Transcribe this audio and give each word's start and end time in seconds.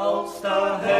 Berliner 0.00 0.22
Wasser, 0.22 0.22
als 0.22 0.40
der 0.40 0.99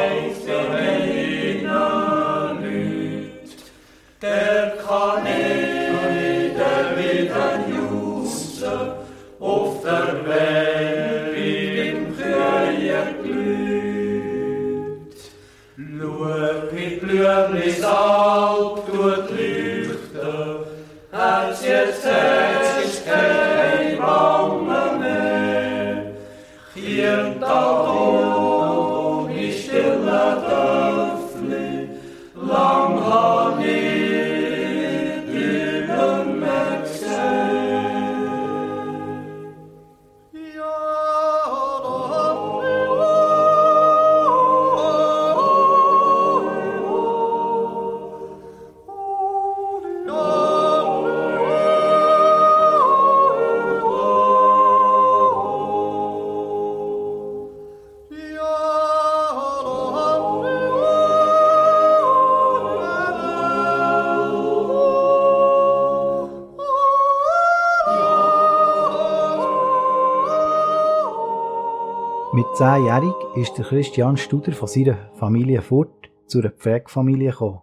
ist 73.36 73.56
der 73.56 73.64
Christian 73.64 74.16
Studer 74.16 74.50
von 74.52 74.66
seiner 74.66 75.08
Familie 75.14 75.62
fort 75.62 76.10
zu 76.26 76.41
einer 76.41 76.50
Pflegefamilie 76.50 77.30
gekommen. 77.30 77.60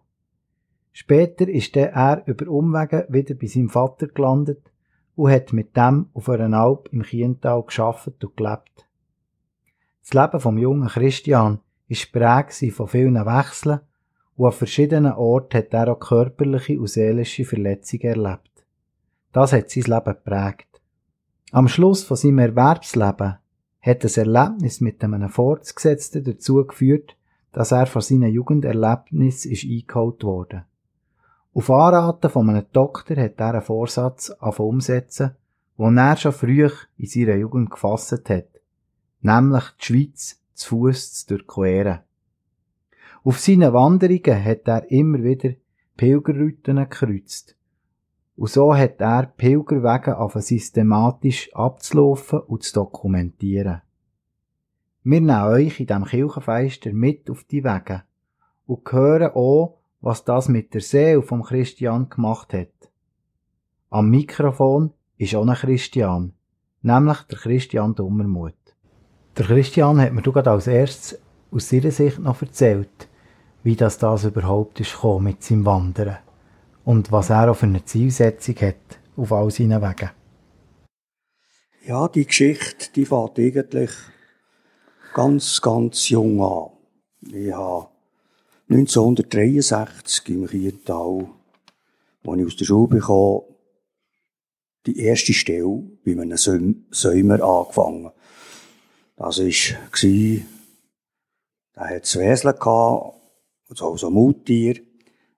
Später 0.94 1.47
ist 1.50 1.75
er 1.75 2.23
über 2.25 2.47
Umwege 2.50 3.05
wieder 3.09 3.35
bei 3.35 3.47
seinem 3.47 3.69
Vater 3.69 4.07
gelandet 4.07 4.72
und 5.16 5.29
hat 5.29 5.51
mit 5.51 5.75
dem 5.75 6.07
auf 6.13 6.29
einer 6.29 6.57
Alp 6.57 6.88
im 6.94 7.03
Chiental 7.03 7.61
geschafft 7.63 8.23
und 8.23 8.38
gelebt. 8.38 8.88
Das 10.01 10.13
Leben 10.13 10.39
vom 10.39 10.57
jungen 10.57 10.88
Christian 10.88 11.59
ist 11.89 12.13
prägt 12.13 12.53
von 12.73 12.88
vielen 12.88 13.25
Wechseln 13.25 13.81
und 14.38 14.45
an 14.45 14.53
verschiedenen 14.53 15.13
Orten 15.13 15.57
hat 15.57 15.73
er 15.73 15.91
auch 15.91 16.00
körperliche 16.00 16.79
und 16.79 16.88
seelische 16.88 17.44
Verletzungen 17.44 18.23
erlebt. 18.23 18.66
Das 19.33 19.51
hat 19.51 19.69
sein 19.69 19.83
Leben 19.83 20.06
geprägt. 20.06 20.81
Am 21.51 21.67
Schluss 21.67 22.03
von 22.03 22.16
seinem 22.16 22.39
Erwerbsleben 22.39 23.38
hat 23.81 24.03
das 24.03 24.17
Erlebnis 24.17 24.81
mit 24.81 25.03
einem 25.03 25.29
Fortgesetzten 25.29 26.23
dazu 26.23 26.65
geführt, 26.65 27.15
dass 27.53 27.71
er 27.71 27.88
von 27.88 28.01
seinen 28.01 28.31
Jugenderlebnissen 28.31 29.51
ist 29.51 29.63
eingeholt 29.63 30.23
wurde. 30.23 30.65
Auf 31.53 31.71
Anraten 31.71 32.29
von 32.29 32.49
einem 32.49 32.65
Doktor 32.71 33.17
hat 33.17 33.39
er 33.39 33.53
einen 33.53 33.61
Vorsatz 33.61 34.29
umsetzen, 34.39 35.31
den 35.77 35.97
er 35.97 36.17
schon 36.17 36.31
früh 36.31 36.69
in 36.97 37.07
seiner 37.07 37.35
Jugend 37.35 37.71
gefasst 37.71 38.29
hat, 38.29 38.49
nämlich 39.21 39.63
die 39.81 39.85
Schweiz 39.85 40.41
zu 40.53 40.69
Fuß 40.69 41.25
zu 41.25 41.35
durchqueren. 41.35 41.99
Auf 43.23 43.39
seinen 43.39 43.73
Wanderungen 43.73 44.45
hat 44.45 44.67
er 44.67 44.89
immer 44.91 45.23
wieder 45.23 45.55
Pilgerrouten 45.97 46.77
gekreuzt. 46.77 47.56
Und 48.38 48.52
so 48.52 48.75
hat 48.75 49.02
er 49.02 49.24
Pilgerwege 49.25 50.16
angefangen 50.16 50.44
systematisch 50.44 51.50
abzulaufen 51.56 52.40
und 52.42 52.62
zu 52.62 52.75
dokumentieren. 52.75 53.81
Wir 55.03 55.22
nehmen 55.22 55.42
euch 55.42 55.80
in 55.80 55.88
diesem 55.88 56.06
Kirchenfeister 56.06 56.94
mit 56.94 57.31
auf 57.31 57.46
die 57.46 57.64
Wege 57.64 58.03
und 58.68 58.92
hören 58.92 59.31
auch, 59.34 59.80
was 60.02 60.24
das 60.24 60.50
mit 60.50 60.75
der 60.75 60.81
Seele 60.81 61.24
vom 61.24 61.42
Christian 61.42 62.09
gemacht 62.09 62.53
hat. 62.53 62.92
Am 63.90 64.12
Mikrofon 64.12 64.94
ist 65.18 65.34
auch 65.34 65.48
ein 65.48 65.56
Christian, 65.56 66.34
nämlich 66.84 67.18
der 67.24 67.40
Christian 67.40 67.96
Dummermuth. 67.96 68.54
Der 69.36 69.46
Christian 69.46 70.00
hat 70.00 70.14
mir 70.14 70.22
gerade 70.22 70.52
als 70.52 70.68
erstes 70.68 71.19
aus 71.50 71.69
seiner 71.69 71.90
Sicht 71.90 72.19
noch 72.19 72.42
erzählt, 72.44 73.09
wie 73.64 73.75
das 73.75 73.98
das 73.98 74.25
überhaupt 74.25 74.80
ist 74.80 74.96
mit 75.22 75.42
seinem 75.42 75.66
Wandern 75.66 76.18
und 76.88 77.12
was 77.12 77.30
er 77.30 77.52
auch 77.52 77.58
für 77.58 77.66
eine 77.66 77.84
Zielsetzung 77.84 78.56
hat 78.62 79.00
auf 79.18 79.34
all 79.34 79.52
seinen 79.52 79.81
Wegen. 79.81 80.09
Ja, 81.86 82.08
die 82.08 82.25
Geschichte, 82.25 82.94
die 82.96 83.06
fängt 83.06 83.38
eigentlich 83.38 83.92
ganz, 85.14 85.62
ganz 85.62 86.07
jung 86.07 86.42
an. 86.42 86.69
Ich 87.30 87.51
habe 87.51 87.89
1963 88.69 90.30
im 90.30 90.48
Chiental, 90.48 91.28
als 92.25 92.39
ich 92.39 92.45
aus 92.45 92.56
der 92.56 92.66
Schule 92.66 92.88
bekam, 92.88 93.42
die 94.86 95.00
erste 95.00 95.33
Stelle 95.33 95.83
bei 96.06 96.13
einem 96.13 96.38
Säum- 96.38 96.86
Säumer 96.90 97.42
angefangen. 97.42 98.12
Das 99.18 99.40
war, 99.40 99.45
der 101.75 101.95
hat 101.95 102.06
zwei 102.06 102.28
Esel 102.28 102.54
gehabt, 102.54 103.19
also 103.69 103.98
so 103.98 104.07
ein 104.07 104.13
Muttier. 104.13 104.88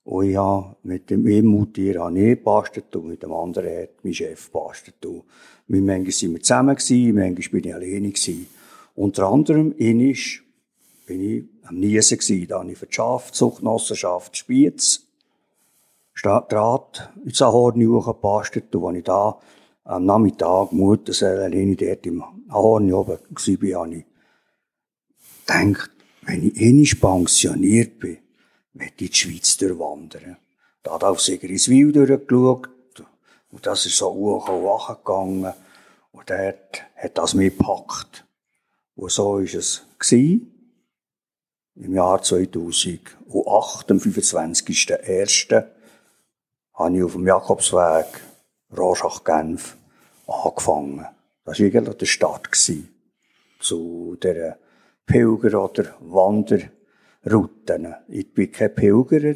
Und 0.04 0.30
ich 0.30 0.38
habe 0.38 0.75
mit 0.84 1.10
dem 1.10 1.25
einen 1.25 1.46
Muttier 1.46 2.01
habe 2.01 2.18
ich 2.19 2.38
gebastelt 2.38 2.96
und 2.96 3.07
mit 3.07 3.22
dem 3.22 3.31
anderen 3.34 3.81
hat 3.84 4.04
mein 4.04 4.13
Chef 4.13 4.46
gebastelt. 4.46 5.06
Und 5.06 5.24
wir- 5.68 5.81
manchmal 5.81 6.12
sind 6.12 6.34
wir 6.34 6.42
zusammen 6.42 6.75
gewesen, 6.75 7.16
manchmal 7.16 7.62
bin 7.62 7.69
ich 7.69 7.75
alleine 7.75 8.10
gewesen. 8.10 8.48
Unter 8.96 9.28
anderem, 9.28 9.75
einmal 9.80 10.16
bin 11.06 11.22
ich 11.22 11.44
am 11.63 11.75
Niesen 11.80 12.18
gewesen. 12.18 12.48
Da 12.48 12.60
habe 12.60 12.72
ich 12.72 12.78
für 12.78 12.88
die 12.88 12.94
Schafzuchtgenossenschaft 12.94 14.36
Spiez 14.36 15.06
Draht 16.22 17.13
ins 17.24 17.42
Ahorn 17.42 17.88
hochgebastelt. 17.88 18.75
Und 18.75 18.88
als 18.88 18.98
ich 18.98 19.04
da 19.06 19.40
am 19.86 20.06
Nachmittag 20.06 20.74
Mutterseele 20.74 21.44
alleine 21.44 21.75
dort 21.75 22.06
im 22.06 22.24
Ahorn 22.50 22.92
oben 22.92 23.19
war, 23.19 23.81
habe 23.81 23.95
ich 23.95 24.06
gedacht, 25.45 25.92
wenn 26.24 26.48
ich 26.48 26.60
einmal 26.62 27.18
pensioniert 27.18 28.00
bin, 28.00 28.18
ich 28.74 28.95
die 28.95 29.13
Schweiz 29.13 29.57
durchwandern. 29.57 30.38
Da 30.83 30.94
hat 30.94 31.04
auf 31.04 31.21
Sigriswil 31.21 31.92
durchgeschaut. 31.92 32.69
Und 33.51 33.66
das 33.66 33.86
ist 33.86 33.98
so 33.98 34.13
hoch 34.13 34.48
und 34.50 34.63
wach 34.63 34.98
gegangen. 34.98 35.54
Und 36.12 36.30
dort 36.30 36.83
hat 36.95 37.18
das 37.18 37.33
mich 37.33 37.57
gepackt. 37.57 38.25
Und 38.95 39.12
so 39.12 39.36
war 39.36 39.42
es 39.42 39.83
gewesen. 39.98 40.56
Im 41.75 41.94
Jahr 41.95 42.21
2008, 42.21 43.92
am 43.92 43.98
25.01., 43.98 45.66
habe 46.74 46.98
ich 46.98 47.04
auf 47.04 47.13
dem 47.13 47.27
Jakobsweg 47.27 48.21
Rorschach-Genf 48.75 49.77
angefangen. 50.27 51.07
Das 51.45 51.60
war 51.60 51.66
eigentlich 51.66 51.95
der 51.95 52.06
Start 52.06 52.50
zu 53.60 54.18
der 54.21 54.60
Pilger- 55.06 55.63
oder 55.63 55.95
Wanderrouten. 57.24 57.95
Ich 58.07 58.33
bin 58.33 58.51
kein 58.51 58.74
Pilgerer. 58.74 59.36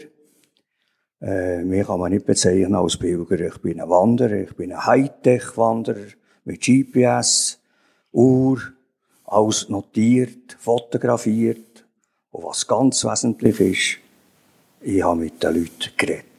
Äh, 1.21 1.63
mich 1.63 1.85
kann 1.85 1.99
man 1.99 2.11
nicht 2.11 2.25
bezeichnen 2.25 2.75
als 2.75 2.97
Pilgerer. 2.97 3.47
Ich 3.47 3.57
bin 3.61 3.81
ein 3.81 3.89
Wanderer, 3.89 4.41
ich 4.41 4.55
bin 4.55 4.71
ein 4.71 4.85
Hightech-Wanderer 4.85 6.07
mit 6.45 6.61
GPS, 6.61 7.59
Uhr, 8.11 8.59
alles 9.25 9.69
notiert, 9.69 10.57
fotografiert. 10.59 11.85
Und 12.31 12.43
was 12.43 12.67
ganz 12.67 13.03
wesentlich 13.05 13.59
ist, 13.59 13.99
ich 14.81 15.03
habe 15.03 15.21
mit 15.21 15.41
den 15.41 15.55
Leuten 15.55 15.91
geredet. 15.97 16.32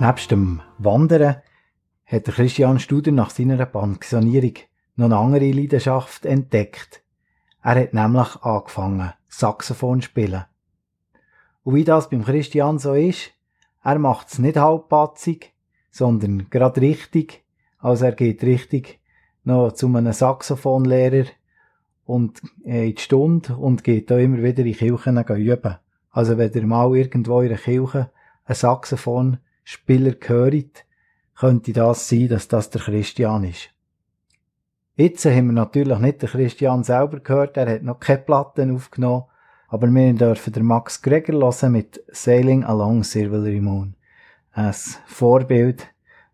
Nebst 0.00 0.30
dem 0.30 0.62
Wandern 0.78 1.42
hat 2.06 2.26
der 2.26 2.32
Christian 2.32 2.78
Studer 2.78 3.12
nach 3.12 3.28
seiner 3.28 3.66
Pensionierung 3.66 4.54
noch 4.96 5.04
eine 5.04 5.18
andere 5.18 5.52
Leidenschaft 5.52 6.24
entdeckt. 6.24 7.02
Er 7.62 7.74
hat 7.74 7.92
nämlich 7.92 8.34
angefangen, 8.40 9.12
Saxophon 9.28 10.00
zu 10.00 10.06
spielen. 10.06 10.46
Und 11.64 11.74
wie 11.74 11.84
das 11.84 12.08
beim 12.08 12.24
Christian 12.24 12.78
so 12.78 12.94
ist, 12.94 13.32
er 13.84 13.98
macht's 13.98 14.38
nicht 14.38 14.56
halbpatzig, 14.56 15.52
sondern 15.90 16.48
gerade 16.48 16.80
richtig. 16.80 17.44
Also 17.78 18.06
er 18.06 18.12
geht 18.12 18.42
richtig 18.42 19.00
noch 19.44 19.72
zu 19.72 19.86
einem 19.86 20.14
Saxophonlehrer 20.14 21.26
und 22.06 22.40
äh, 22.64 22.88
in 22.88 22.94
die 22.94 23.02
Stunde 23.02 23.54
und 23.54 23.84
geht 23.84 24.10
da 24.10 24.16
immer 24.16 24.42
wieder 24.42 24.64
in 24.64 24.72
Kirchen 24.72 25.18
üben. 25.18 25.76
Also 26.10 26.38
wenn 26.38 26.52
ihr 26.54 26.66
mal 26.66 26.96
irgendwo 26.96 27.42
in 27.42 27.50
der 27.50 27.58
Kirche 27.58 28.10
einen 28.46 28.56
Saxophonspieler 29.70 30.16
hört, 30.26 30.84
könnte 31.38 31.72
das 31.72 32.08
sein, 32.08 32.28
dass 32.28 32.48
das 32.48 32.70
der 32.70 32.80
Christian 32.80 33.44
ist. 33.44 33.70
Jetzt 34.96 35.24
haben 35.24 35.46
wir 35.46 35.52
natürlich 35.52 35.98
nicht 35.98 36.22
den 36.22 36.28
Christian 36.28 36.82
selber 36.84 37.20
gehört, 37.20 37.56
er 37.56 37.74
hat 37.74 37.82
noch 37.82 38.00
keine 38.00 38.18
Platten 38.18 38.74
aufgenommen, 38.74 39.24
aber 39.68 39.86
wir 39.86 40.12
dürfen 40.12 40.52
den 40.52 40.66
Max 40.66 41.00
Greger 41.00 41.32
hören 41.32 41.72
mit 41.72 42.02
Sailing 42.08 42.64
Along 42.64 43.04
Silvery 43.04 43.60
Moon. 43.60 43.94
Ein 44.52 44.74
Vorbild, 45.06 45.86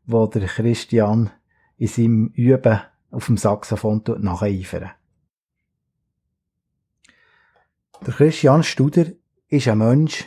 wo 0.07 0.27
der 0.27 0.47
Christian 0.47 1.31
in 1.77 1.89
seinem 1.89 2.27
Üben 2.29 2.81
auf 3.11 3.27
dem 3.27 3.37
Saxophon 3.37 4.03
nacheifern. 4.19 4.91
Der 8.05 8.15
Christian 8.15 8.63
Studer 8.63 9.07
ist 9.49 9.69
ein 9.69 9.79
Mensch, 9.79 10.25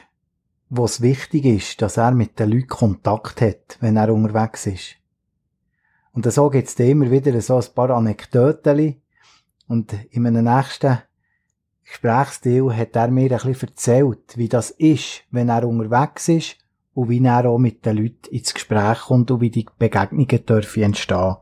wo 0.69 0.85
es 0.85 1.01
wichtig 1.01 1.45
ist, 1.45 1.81
dass 1.81 1.97
er 1.97 2.11
mit 2.11 2.39
den 2.39 2.51
Leuten 2.51 2.67
Kontakt 2.67 3.41
hat, 3.41 3.77
wenn 3.79 3.97
er 3.97 4.13
unterwegs 4.13 4.67
ist. 4.67 4.95
Und 6.13 6.31
so 6.31 6.49
gibt 6.49 6.67
es 6.67 6.75
immer 6.79 7.09
wieder 7.09 7.39
so 7.41 7.57
ein 7.57 7.73
paar 7.73 7.91
Anekdoten. 7.91 9.01
Und 9.67 9.93
in 10.11 10.25
einem 10.25 10.45
nächsten 10.45 10.99
Gesprächsstil 11.85 12.75
hat 12.75 12.95
er 12.95 13.09
mir 13.09 13.31
ein 13.31 13.38
bisschen 13.38 13.69
erzählt, 13.69 14.38
wie 14.38 14.49
das 14.49 14.71
ist, 14.71 15.23
wenn 15.31 15.49
er 15.49 15.67
unterwegs 15.67 16.27
ist 16.27 16.57
und 16.93 17.09
wie 17.09 17.23
er 17.23 17.45
auch 17.45 17.57
mit 17.57 17.85
den 17.85 17.97
Leuten 17.97 18.29
ins 18.31 18.53
Gespräch 18.53 18.99
kommt 18.99 19.31
und 19.31 19.41
wie 19.41 19.49
die 19.49 19.65
Begegnungen 19.77 20.45
dürfen 20.45 20.83
entstehen. 20.83 21.38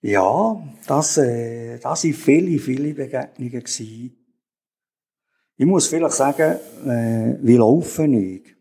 Ja, 0.00 0.60
das, 0.86 1.16
äh, 1.18 1.78
das 1.78 2.04
waren 2.04 2.12
viele, 2.12 2.58
viele 2.58 2.94
Begegnungen. 2.94 3.60
Gewesen. 3.60 4.21
Ich 5.56 5.66
muss 5.66 5.86
vielleicht 5.86 6.14
sagen, 6.14 6.58
äh, 6.86 7.38
wie 7.42 7.56
laufe 7.56 8.06
ich? 8.06 8.56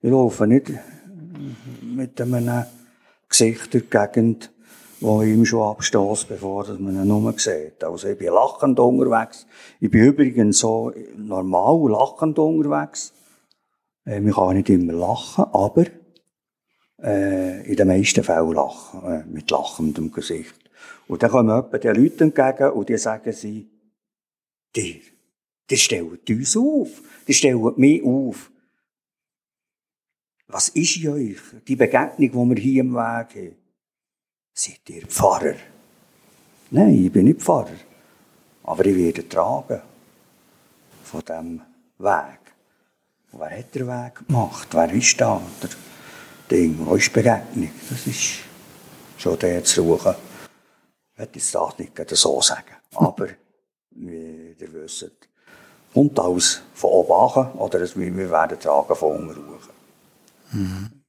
Ich 0.00 0.10
laufe 0.10 0.46
nicht 0.46 0.72
mit 1.82 2.20
einem 2.20 2.64
Gesicht 3.28 3.72
durch 3.72 3.84
die 3.84 3.90
Gegend, 3.90 4.52
wo 5.00 5.22
ihm 5.22 5.44
schon 5.44 5.62
abstoßt, 5.62 6.28
bevor 6.28 6.66
man 6.78 6.96
ihn 6.96 7.08
nur 7.08 7.32
sieht. 7.38 7.82
Also 7.84 8.08
ich 8.08 8.18
bin 8.18 8.32
lachend 8.32 8.78
unterwegs. 8.80 9.46
Ich 9.80 9.90
bin 9.90 10.04
übrigens 10.04 10.58
so 10.58 10.92
normal 11.16 11.90
lachend 11.90 12.38
unterwegs. 12.38 13.12
Äh, 14.04 14.20
man 14.20 14.32
kann 14.32 14.56
nicht 14.56 14.70
immer 14.70 14.92
lachen, 14.92 15.44
aber 15.52 15.86
äh, 17.02 17.70
in 17.70 17.76
den 17.76 17.88
meisten 17.88 18.24
Fällen 18.24 18.52
lachen, 18.52 19.02
äh, 19.04 19.24
mit 19.26 19.50
lachendem 19.50 20.10
Gesicht. 20.10 20.70
Und 21.06 21.22
dann 21.22 21.30
kommen 21.30 21.58
etwa 21.58 21.78
die 21.78 21.88
Leute 21.88 22.24
entgegen 22.24 22.70
und 22.72 22.88
die 22.88 22.98
sagen 22.98 23.32
sie, 23.32 23.70
dir, 24.74 25.00
die 25.70 25.76
stellen 25.76 26.18
uns 26.28 26.56
auf, 26.56 27.02
die 27.26 27.34
stellen 27.34 27.72
mich 27.76 28.02
auf. 28.02 28.50
Was 30.48 30.68
ist 30.68 30.96
in 30.98 31.08
euch? 31.08 31.40
Die 31.66 31.76
Begegnung, 31.76 32.16
die 32.18 32.56
wir 32.56 32.62
hier 32.62 32.80
im 32.82 32.94
Weg 32.94 33.00
haben. 33.34 33.56
Seid 34.52 34.88
ihr 34.88 35.06
Pfarrer? 35.06 35.56
Nein, 36.70 37.06
ich 37.06 37.12
bin 37.12 37.24
nicht 37.24 37.40
Pfarrer. 37.40 37.76
Aber 38.62 38.86
ich 38.86 38.96
werde 38.96 39.28
tragen 39.28 39.80
von 41.02 41.20
diesem 41.20 41.60
Weg. 41.98 42.40
Wer 43.32 43.58
hat 43.58 43.74
den 43.74 43.88
Weg 43.88 44.26
gemacht? 44.26 44.68
Wer 44.72 44.92
ist 44.92 45.20
da? 45.20 45.42
Der 45.62 45.70
Ding, 46.50 46.76
wo 46.78 46.94
ist 46.94 47.06
die 47.06 47.10
Begegnung? 47.10 47.70
Das 47.90 48.06
ist 48.06 48.40
schon 49.18 49.38
der 49.38 49.64
zu 49.64 49.82
suchen. 49.82 50.14
Ich 51.12 51.18
werde 51.18 51.32
das 51.32 51.78
nicht 51.78 52.16
so 52.16 52.40
sagen. 52.40 52.76
Aber, 52.94 53.28
wie 53.90 54.54
ihr 54.58 54.72
wisst, 54.72 55.28
kommt 55.94 56.18
alles 56.18 56.60
von 56.74 56.90
oben 56.90 57.12
an, 57.12 57.52
oder 57.52 57.80
wir 57.80 58.30
werden 58.30 58.58
tragen 58.58 58.94
von 58.96 59.16
unten 59.16 59.54
Mhm. 60.52 61.02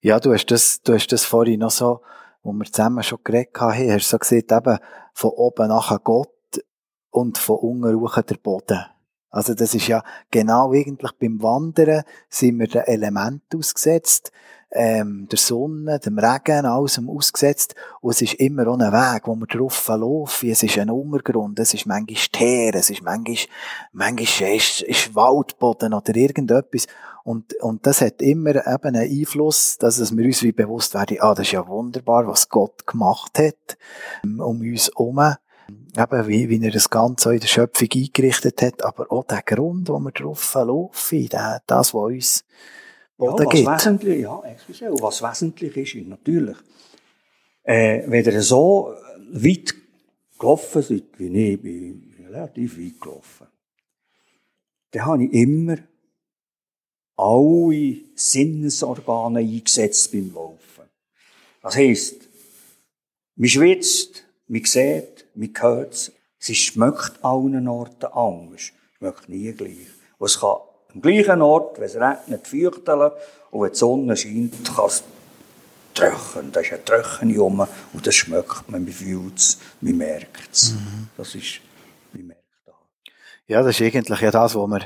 Ja, 0.00 0.18
du 0.18 0.32
hast 0.32 0.46
das, 0.46 0.80
du 0.82 0.94
hast 0.94 1.08
das 1.08 1.24
vorhin 1.24 1.60
noch 1.60 1.70
so, 1.70 2.00
wo 2.42 2.52
wir 2.52 2.64
zusammen 2.64 3.02
schon 3.02 3.18
geredet 3.22 3.54
haben, 3.60 3.92
hast 3.92 4.06
du 4.06 4.10
so 4.10 4.18
gesagt, 4.18 4.50
eben 4.52 4.78
von 5.12 5.30
oben 5.30 5.68
nachher 5.68 5.98
Gott 5.98 6.30
und 7.10 7.36
von 7.36 7.56
unten 7.56 8.26
der 8.26 8.36
Boden. 8.36 8.84
Also 9.30 9.54
das 9.54 9.74
ist 9.74 9.86
ja 9.86 10.02
genau 10.30 10.72
eigentlich 10.72 11.12
beim 11.12 11.40
Wandern 11.42 12.02
sind 12.28 12.58
wir 12.58 12.66
den 12.66 12.82
Element 12.82 13.42
ausgesetzt, 13.54 14.32
ähm, 14.72 15.26
der 15.30 15.38
Sonne, 15.38 15.98
dem 15.98 16.18
Regen, 16.18 16.64
alles 16.64 17.00
ausgesetzt. 17.06 17.74
Und 18.00 18.12
es 18.12 18.22
ist 18.22 18.34
immer 18.34 18.68
auch 18.68 18.78
ein 18.78 18.92
Weg, 18.92 19.26
wo 19.26 19.34
wir 19.34 19.46
drauf 19.46 19.88
laufen. 19.88 20.50
Es 20.50 20.62
ist 20.62 20.78
ein 20.78 20.90
Untergrund, 20.90 21.58
es 21.58 21.74
ist 21.74 21.86
manchmal 21.86 22.16
Teer, 22.32 22.74
es 22.74 22.90
ist 22.90 23.02
manchmal, 23.02 23.36
manchmal 23.92 24.54
ist, 24.54 24.82
ist 24.82 25.14
Waldboden 25.14 25.94
oder 25.94 26.14
irgendetwas. 26.14 26.86
Und, 27.24 27.54
und 27.60 27.86
das 27.86 28.00
hat 28.00 28.22
immer 28.22 28.66
eben 28.66 28.96
einen 28.96 29.10
Einfluss, 29.10 29.76
dass 29.78 30.16
wir 30.16 30.24
uns 30.24 30.42
wie 30.42 30.52
bewusst 30.52 30.94
werden, 30.94 31.18
ah, 31.20 31.34
das 31.34 31.46
ist 31.46 31.52
ja 31.52 31.66
wunderbar, 31.66 32.26
was 32.26 32.48
Gott 32.48 32.86
gemacht 32.86 33.38
hat, 33.38 33.76
ähm, 34.24 34.40
um 34.40 34.60
uns 34.60 34.90
herum. 34.96 35.36
Eben, 35.96 36.28
wie, 36.28 36.48
wie 36.48 36.64
er 36.64 36.72
das 36.72 36.90
Ganze 36.90 37.34
in 37.34 37.40
der 37.40 37.46
Schöpfung 37.46 37.88
eingerichtet 37.94 38.62
hat, 38.62 38.84
aber 38.84 39.10
auch 39.12 39.24
der 39.24 39.42
Grund, 39.42 39.88
wo 39.88 39.98
wir 39.98 40.12
drauf 40.12 40.54
laufen, 40.54 41.28
der, 41.28 41.62
das, 41.66 41.94
was 41.94 42.02
uns 42.02 42.44
Ja, 43.20 43.32
was 43.32 43.84
Wesentlich, 43.84 44.20
ja, 44.22 44.40
excuse, 44.44 44.90
was 45.00 45.22
wesentlich 45.22 45.76
ist, 45.76 45.94
ist 45.94 46.06
natürlich, 46.06 46.56
äh, 47.64 48.02
wenn 48.06 48.24
ihr 48.24 48.42
so 48.42 48.94
weit 49.32 49.74
gelaufen 50.38 50.82
seid, 50.82 51.04
wie 51.18 51.52
ich, 51.52 51.60
bin 51.60 52.14
relativ 52.26 52.78
weit 52.78 53.00
gelaufen, 53.00 53.46
dann 54.92 55.04
habe 55.04 55.24
ich 55.24 55.32
immer 55.32 55.76
alle 57.16 57.96
Sinnesorgane 58.14 59.40
eingesetzt 59.40 60.10
beim 60.12 60.32
Laufen. 60.32 60.88
Das 61.62 61.76
heisst, 61.76 62.28
man 63.36 63.48
schwitzt, 63.48 64.24
man 64.46 64.64
sieht, 64.64 65.26
man 65.34 65.52
hört 65.58 65.92
es. 65.92 66.12
Es 66.38 66.56
schmeckt 66.56 67.22
allen 67.22 67.68
Orten 67.68 68.06
anders. 68.06 68.60
Es 68.60 68.72
schmeckt 68.98 69.28
nie 69.28 69.52
gleich. 69.52 69.88
Und 70.16 70.26
es 70.26 70.40
kann 70.40 70.56
am 70.94 71.00
gleichen 71.00 71.42
Ort, 71.42 71.78
wenn 71.78 71.86
es 71.86 71.96
regnet, 71.96 72.46
feuchteln 72.46 73.10
und 73.50 73.62
wenn 73.62 73.70
die 73.72 73.76
Sonne 73.78 74.16
scheint, 74.16 74.74
kann 74.74 74.86
es 74.86 75.04
trocken. 75.94 76.52
Da 76.52 76.60
ist 76.60 76.72
ein 76.72 76.84
Trocken 76.84 77.38
rum 77.38 77.66
und 77.92 78.06
das 78.06 78.14
schmeckt 78.14 78.68
man, 78.68 78.84
man 78.84 78.92
fühlt 78.92 79.38
es, 79.38 79.58
man 79.80 79.96
merkt 79.96 80.52
es. 80.52 80.72
Mhm. 80.72 81.08
Das 81.16 81.34
ist, 81.34 81.60
man 82.12 82.26
merkt 82.28 82.42
das. 82.66 82.74
Ja, 83.46 83.62
das 83.62 83.80
ist 83.80 83.86
eigentlich 83.86 84.20
ja 84.20 84.30
das, 84.30 84.54
was 84.54 84.68
wir 84.68 84.82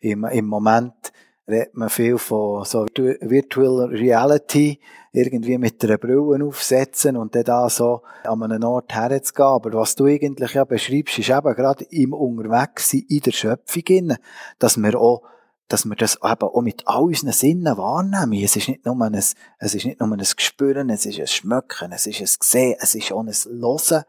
im, 0.00 0.24
im 0.24 0.46
Moment 0.46 1.12
redet 1.46 1.74
man 1.74 1.90
viel 1.90 2.18
von 2.18 2.64
so 2.64 2.86
Virtual 2.94 3.86
Reality, 3.86 4.80
irgendwie 5.12 5.58
mit 5.58 5.82
einer 5.84 5.98
Brille 5.98 6.44
aufsetzen 6.44 7.16
und 7.16 7.34
dann 7.34 7.44
da 7.44 7.68
so 7.68 8.02
an 8.24 8.42
einem 8.42 8.64
Ort 8.64 8.94
herzugehen. 8.94 9.48
Aber 9.48 9.72
was 9.74 9.94
du 9.94 10.06
eigentlich 10.06 10.54
ja 10.54 10.64
beschreibst, 10.64 11.18
ist 11.18 11.30
eben 11.30 11.54
gerade 11.54 11.84
im 11.90 12.12
Unterwegssein 12.12 13.04
in 13.08 13.20
der 13.20 13.32
Schöpfung, 13.32 14.16
dass 14.58 14.76
wir 14.76 14.98
auch 14.98 15.22
dass 15.68 15.86
wir 15.86 15.96
das 15.96 16.16
eben 16.16 16.42
auch 16.42 16.60
mit 16.60 16.86
all 16.86 17.04
unseren 17.04 17.32
Sinnen 17.32 17.76
wahrnehmen. 17.78 18.44
Es 18.44 18.54
ist 18.54 18.68
nicht 18.68 18.84
nur 18.84 19.00
ein, 19.00 19.14
es 19.14 19.34
ist 19.58 19.86
nicht 19.86 19.98
nur 19.98 20.12
ein 20.12 20.18
Gespüren, 20.18 20.90
es 20.90 21.06
ist 21.06 21.18
ein 21.18 21.26
Schmöcken, 21.26 21.90
es 21.92 22.06
ist 22.06 22.20
ein 22.20 22.28
Sehen, 22.40 22.76
es 22.78 22.94
ist 22.94 23.12
auch 23.12 23.20
ein 23.20 23.32
Hören. 23.32 24.04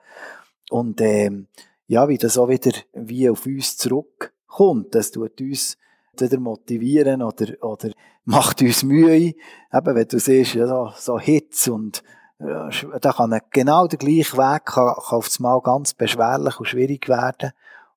Und, 0.70 1.00
ähm, 1.00 1.48
ja, 1.88 2.10
wie 2.10 2.18
das 2.18 2.38
auch 2.38 2.50
wieder 2.50 2.72
wie 2.94 3.30
auf 3.30 3.46
uns 3.46 3.78
zurückkommt, 3.78 4.96
das 4.96 5.12
tut 5.12 5.40
uns 5.40 5.78
wieder 6.22 6.40
motivieren 6.40 7.22
oder, 7.22 7.62
oder 7.62 7.92
macht 8.24 8.62
uns 8.62 8.84
Mühe. 8.84 9.34
Eben, 9.74 9.96
wenn 9.96 10.08
du 10.08 10.20
siehst, 10.20 10.56
ja, 10.56 10.68
so, 10.68 10.92
so 10.98 11.20
Hitze 11.20 11.74
und, 11.74 12.04
ja, 12.40 12.70
da 13.00 13.14
kann 13.14 13.40
genau 13.52 13.88
der 13.88 14.00
gleiche 14.00 14.38
Weg 14.38 14.66
kann, 14.66 14.96
kann 14.96 15.18
auf 15.18 15.40
Mal 15.40 15.62
ganz 15.62 15.94
beschwerlich 15.94 16.60
und 16.60 16.66
schwierig 16.68 17.08
werden. 17.08 17.52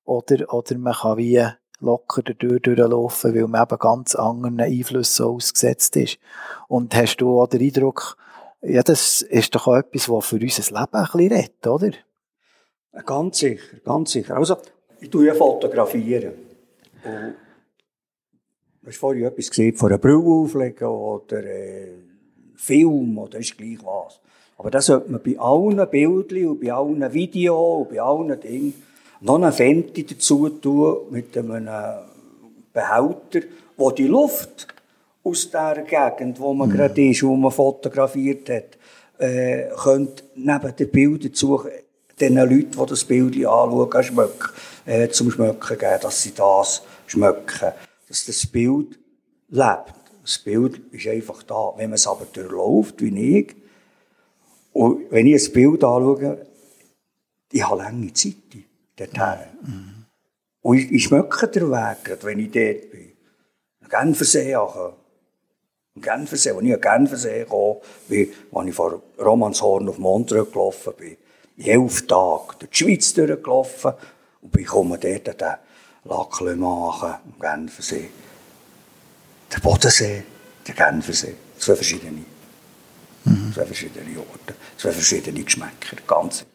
Oder, 0.05 0.53
oder 0.53 0.77
man 0.77 0.93
kann 0.93 1.17
wie 1.17 1.45
locker 1.79 2.21
dadurch 2.23 2.61
durchlaufen, 2.61 3.35
weil 3.35 3.47
man 3.47 3.63
eben 3.63 3.79
ganz 3.79 4.15
anderen 4.15 4.59
Einflüssen 4.59 5.25
ausgesetzt 5.25 5.95
ist. 5.95 6.19
Und 6.67 6.95
hast 6.95 7.17
du 7.17 7.41
auch 7.41 7.47
den 7.47 7.61
Eindruck, 7.61 8.17
ja, 8.61 8.83
das 8.83 9.21
ist 9.21 9.55
doch 9.55 9.67
auch 9.67 9.77
etwas, 9.77 10.09
was 10.09 10.25
für 10.25 10.35
unser 10.35 10.63
Leben 10.63 10.93
ein 10.93 11.05
bisschen 11.05 11.31
redet, 11.31 11.67
oder? 11.67 11.91
Ganz 13.05 13.37
sicher, 13.37 13.77
ganz 13.85 14.11
sicher. 14.11 14.35
Also, 14.35 14.57
ich 14.99 15.09
tue 15.09 15.27
ja 15.27 15.33
fotografieren. 15.33 16.33
Und 17.03 17.35
hast 18.89 18.97
vorhin 18.97 19.25
etwas 19.25 19.49
gesehen, 19.49 19.75
von 19.75 19.89
einer 19.89 19.97
Brille 19.97 20.23
auflegen 20.23 20.87
oder 20.87 21.43
äh, 21.43 21.87
Film 22.55 23.17
oder 23.17 23.39
ist 23.39 23.57
gleich 23.57 23.77
was. 23.83 24.19
Aber 24.57 24.71
das 24.71 24.87
sollte 24.87 25.11
man 25.11 25.21
bei 25.23 25.39
allen 25.39 25.89
Bildern 25.89 26.49
und 26.49 26.59
bei 26.59 26.71
allen 26.71 27.13
Videos 27.13 27.81
und 27.81 27.89
bei 27.89 28.01
allen 28.01 28.39
Dingen 28.41 28.73
noch 29.21 29.35
eine 29.35 29.51
Fenty 29.51 30.05
dazu 30.05 30.49
tun 30.49 30.97
mit 31.11 31.37
einem 31.37 31.69
Behälter, 32.73 33.47
wo 33.77 33.91
die 33.91 34.07
Luft 34.07 34.67
aus 35.23 35.49
der 35.49 35.83
Gegend, 35.83 36.39
wo 36.39 36.53
man 36.53 36.69
mhm. 36.69 36.73
gerade 36.73 37.09
ist, 37.09 37.23
wo 37.23 37.35
man 37.35 37.51
fotografiert 37.51 38.49
hat, 38.49 38.77
äh, 39.19 39.69
könnte 39.81 40.23
neben 40.35 40.75
den 40.75 40.89
Bildern 40.89 41.33
suchen, 41.33 41.71
den 42.19 42.35
Leuten, 42.35 42.71
die 42.71 42.85
das 42.85 43.05
Bild 43.05 43.35
anschauen, 43.35 44.03
schmecken, 44.03 44.49
äh, 44.85 45.07
zum 45.09 45.31
Schmecken 45.31 45.77
geben, 45.77 45.99
dass 46.01 46.21
sie 46.21 46.33
das 46.33 46.83
schmecken. 47.07 47.71
Dass 48.09 48.25
das 48.25 48.45
Bild 48.45 48.99
lebt. 49.47 49.93
Das 50.23 50.37
Bild 50.39 50.81
ist 50.91 51.07
einfach 51.07 51.41
da. 51.43 51.73
Wenn 51.77 51.91
man 51.91 51.95
es 51.95 52.05
aber 52.05 52.25
durchläuft, 52.25 53.01
wie 53.01 53.39
ich, 53.39 53.55
und 54.73 55.11
wenn 55.11 55.27
ich 55.27 55.47
ein 55.47 55.53
Bild 55.53 55.83
anschaue, 55.83 56.45
ich 57.51 57.63
habe 57.63 57.81
lange 57.81 58.13
Zeit 58.13 58.35
dorthin. 58.95 59.47
Mhm. 59.63 60.05
Und 60.61 60.77
ich, 60.77 60.91
ich 60.91 61.03
schmecke 61.05 61.47
den 61.47 61.71
Weg, 61.71 62.23
wenn 62.23 62.39
ich 62.39 62.51
dort 62.51 62.91
bin. 62.91 63.11
Genfersee. 63.89 64.53
Im 65.95 66.01
Genfersee, 66.01 66.51
als 66.51 66.63
ich 66.63 66.73
an 66.73 66.81
Genfersee 66.81 67.45
kam, 67.45 67.77
bin, 68.07 68.29
als 68.51 68.67
ich 68.67 68.75
von 68.75 69.01
Romanshorn 69.19 69.89
auf 69.89 69.97
Montreux 69.97 70.51
gelaufen 70.51 70.93
bin, 70.97 71.17
in 71.57 71.65
elf 71.65 72.07
Tagen 72.07 72.55
durch 72.59 72.71
die 72.71 72.77
Schweiz 72.77 73.13
durchgelaufen 73.13 73.93
und 74.41 74.51
bin 74.51 74.65
komme 74.65 74.99
dort 74.99 75.43
an 75.43 75.57
den 76.03 76.09
Lac 76.09 76.39
Le 76.41 76.55
Mans, 76.55 77.03
am 77.03 77.39
Genfersee. 77.39 78.09
Der 79.51 79.59
Bodensee, 79.59 80.23
der 80.67 80.75
Genfersee. 80.75 81.35
Zwei 81.57 81.75
verschiedene. 81.75 82.25
Mhm. 83.25 83.53
Zwei 83.53 83.65
verschiedene 83.65 84.17
Orte, 84.19 84.55
zwei 84.77 84.91
verschiedene 84.91 85.43
Geschmäcker, 85.43 85.97
ganz 86.07 86.39
sicher. 86.39 86.49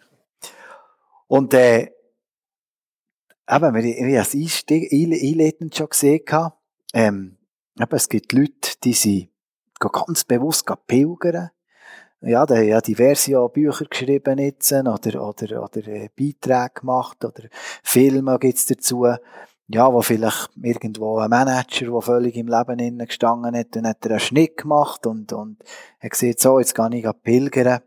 Und 1.26 1.52
äh, 1.54 1.82
eben, 1.82 3.74
wir 3.74 4.20
haben 4.20 4.42
es 4.42 4.64
einleitend 4.68 5.76
schon 5.76 5.88
gesehen, 5.88 6.22
ähm, 6.94 7.36
eben, 7.78 7.96
es 7.96 8.08
gibt 8.08 8.32
Leute, 8.32 8.72
die 8.82 8.94
sind 8.94 9.30
ganz 9.78 10.24
bewusst 10.24 10.64
pilgern. 10.86 11.50
Ja, 12.26 12.46
die 12.46 12.54
haben 12.54 12.68
ja 12.68 12.80
diverse 12.80 13.48
Bücher 13.50 13.84
geschrieben 13.84 14.38
jetzt, 14.38 14.72
oder, 14.72 15.28
oder, 15.28 15.62
oder 15.62 15.88
äh, 15.88 16.08
Beiträge 16.16 16.80
gemacht, 16.80 17.22
oder 17.24 17.44
Filme 17.82 18.38
gibt's 18.38 18.64
dazu. 18.66 19.06
Ja, 19.68 19.92
wo 19.92 20.02
vielleicht 20.02 20.50
irgendwo 20.62 21.18
ein 21.18 21.30
Manager, 21.30 21.90
der 21.90 22.00
völlig 22.00 22.36
im 22.36 22.48
Leben 22.48 22.78
innen 22.78 23.06
gestanden 23.06 23.56
hat, 23.56 23.68
dann 23.76 23.86
hat 23.86 24.04
er 24.04 24.12
einen 24.12 24.20
Schnitt 24.20 24.58
gemacht 24.58 25.06
und, 25.06 25.32
und 25.32 25.62
er 26.00 26.10
sieht 26.12 26.40
so, 26.40 26.58
jetzt 26.58 26.74
gehe 26.74 26.94
ich 26.94 27.06
pilgern. 27.22 27.80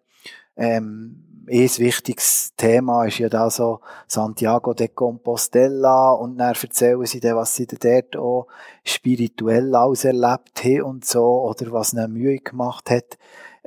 Ähm, 0.56 1.24
ein 1.50 1.77
wichtiges 1.77 2.53
Thema 2.58 3.06
ist 3.06 3.20
ja 3.20 3.29
da 3.29 3.50
so 3.50 3.79
Santiago 4.08 4.74
de 4.74 4.89
Compostela 4.89 6.12
und 6.12 6.38
dann 6.38 6.56
erzählen 6.56 7.06
sie 7.06 7.20
dann, 7.20 7.38
was 7.38 7.56
sie 7.56 7.67
dort 7.67 8.17
auch 8.17 8.48
spirituell 8.84 9.74
alles 9.75 10.03
erlebt 10.03 10.63
haben 10.63 10.82
und 10.82 11.06
so 11.06 11.44
oder 11.44 11.72
was 11.72 11.94
ihnen 11.94 12.12
Mühe 12.12 12.39
gemacht 12.39 12.89
hat. 12.89 13.17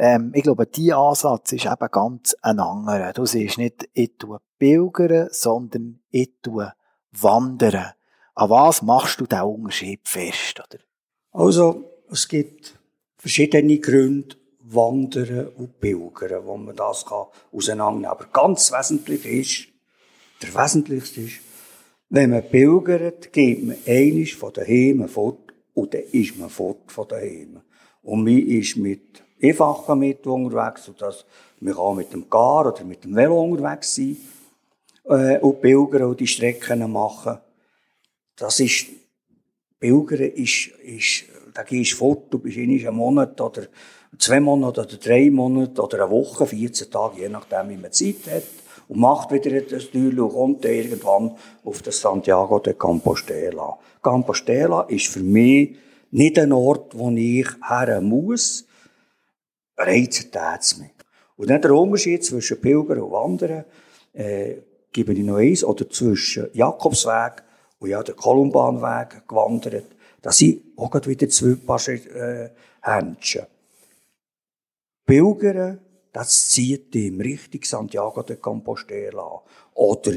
Ähm, 0.02 0.32
ich 0.34 0.44
glaube, 0.44 0.66
dieser 0.66 0.96
Ansatz 0.96 1.52
ist 1.52 1.66
eben 1.66 1.88
ganz 1.90 2.34
ein 2.40 2.58
anderer. 2.58 3.12
Du 3.12 3.26
siehst 3.26 3.58
nicht, 3.58 3.86
ich 3.92 4.16
tue 4.16 4.40
pilgern, 4.58 5.28
sondern 5.30 6.00
ich 6.08 6.30
tue 6.40 6.72
wandern. 7.12 7.92
An 8.34 8.48
was 8.48 8.80
machst 8.80 9.20
du 9.20 9.26
diesen 9.26 9.42
Unterschied 9.42 10.00
fest? 10.08 10.58
Oder? 10.58 10.82
Also, 11.32 11.84
es 12.10 12.26
gibt 12.28 12.78
verschiedene 13.18 13.78
Gründe, 13.78 14.36
Wandern 14.60 15.48
und 15.48 15.78
Pilgern, 15.80 16.46
wo 16.46 16.56
man 16.56 16.74
das 16.74 17.04
kann 17.04 17.26
auseinandernehmen 17.52 18.04
kann. 18.04 18.10
Aber 18.10 18.26
ganz 18.32 18.72
wesentlich 18.72 19.26
ist, 19.26 19.68
der 20.40 20.54
wesentlichste 20.54 21.20
ist, 21.20 21.40
wenn 22.08 22.30
man 22.30 22.48
pilgert, 22.48 23.34
geht 23.34 23.66
man 23.66 23.76
einisch 23.86 24.34
von 24.34 24.52
daheim 24.54 25.06
fort 25.08 25.49
und 25.74 25.94
dann 25.94 26.02
ist 26.12 26.38
man 26.38 26.50
fort 26.50 26.90
von 26.90 27.08
daheim. 27.08 27.60
Und 28.02 28.24
man 28.24 28.38
ist 28.38 28.76
mit 28.76 29.22
einfachen 29.42 29.98
Mitteln 29.98 30.46
unterwegs, 30.46 30.84
sodass 30.84 31.24
man 31.60 31.74
kann 31.74 31.96
mit 31.96 32.12
dem 32.12 32.28
Gar 32.28 32.72
oder 32.72 32.84
mit 32.84 33.04
dem 33.04 33.14
Velo 33.14 33.42
unterwegs 33.42 33.94
sein 33.94 34.16
äh, 35.04 35.38
und 35.38 35.60
pilgern 35.60 36.04
und 36.04 36.20
die 36.20 36.26
Strecken 36.26 36.90
machen. 36.90 37.38
Das 38.36 38.60
ist, 38.60 38.86
pilgern 39.78 40.20
ist, 40.20 40.68
ist, 40.82 41.24
da 41.52 41.62
gehst 41.62 41.92
du 41.92 41.96
fort, 41.96 42.26
du 42.30 42.38
bist 42.38 42.56
in 42.56 42.70
einem 42.70 42.96
Monat 42.96 43.40
oder 43.40 43.66
zwei 44.18 44.40
Monate 44.40 44.80
oder 44.80 44.96
drei 44.96 45.30
Monate 45.30 45.82
oder 45.82 46.04
eine 46.04 46.10
Woche, 46.10 46.46
14 46.46 46.90
Tage, 46.90 47.20
je 47.20 47.28
nachdem, 47.28 47.68
wie 47.68 47.76
man 47.76 47.92
Zeit 47.92 48.26
hat, 48.30 48.42
und 48.90 48.98
macht 48.98 49.30
wieder 49.30 49.60
das 49.60 49.88
Türchen 49.90 50.18
und 50.18 50.32
kommt 50.32 50.64
dann 50.64 50.72
irgendwann 50.72 51.36
auf 51.64 51.80
das 51.80 52.00
Santiago 52.00 52.58
de 52.58 52.74
Compostela. 52.74 53.78
Compostela 54.02 54.82
ist 54.88 55.06
für 55.06 55.20
mich 55.20 55.76
nicht 56.10 56.36
ein 56.40 56.50
Ort, 56.50 56.98
wo 56.98 57.08
ich 57.10 57.46
her 57.68 58.00
muss, 58.00 58.66
reizt 59.76 60.36
es 60.60 60.78
mich. 60.78 60.90
Und 61.36 61.50
dann 61.50 61.62
der 61.62 61.72
Unterschied 61.72 62.24
zwischen 62.24 62.60
Pilgern 62.60 62.98
und 62.98 63.12
Wandern, 63.12 63.64
äh, 64.12 64.56
gebe 64.92 65.12
ich 65.12 65.20
noch 65.20 65.36
eins, 65.36 65.62
oder 65.62 65.88
zwischen 65.88 66.48
Jakobsweg 66.52 67.44
und 67.78 67.90
ja, 67.90 68.02
der 68.02 68.16
Kolumbanweg 68.16 69.28
gewandert. 69.28 69.86
Das 70.20 70.38
sind 70.38 70.62
auch 70.76 70.92
wieder 71.06 71.28
zwei 71.28 71.54
Paar 71.54 71.80
äh, 71.88 72.50
Händchen. 72.82 73.46
Pilgern, 75.06 75.78
das 76.12 76.50
zieht 76.50 76.94
ihm 76.94 77.20
richtig 77.20 77.66
Santiago 77.66 78.22
de 78.22 78.36
Compostela 78.36 79.42
oder 79.74 80.12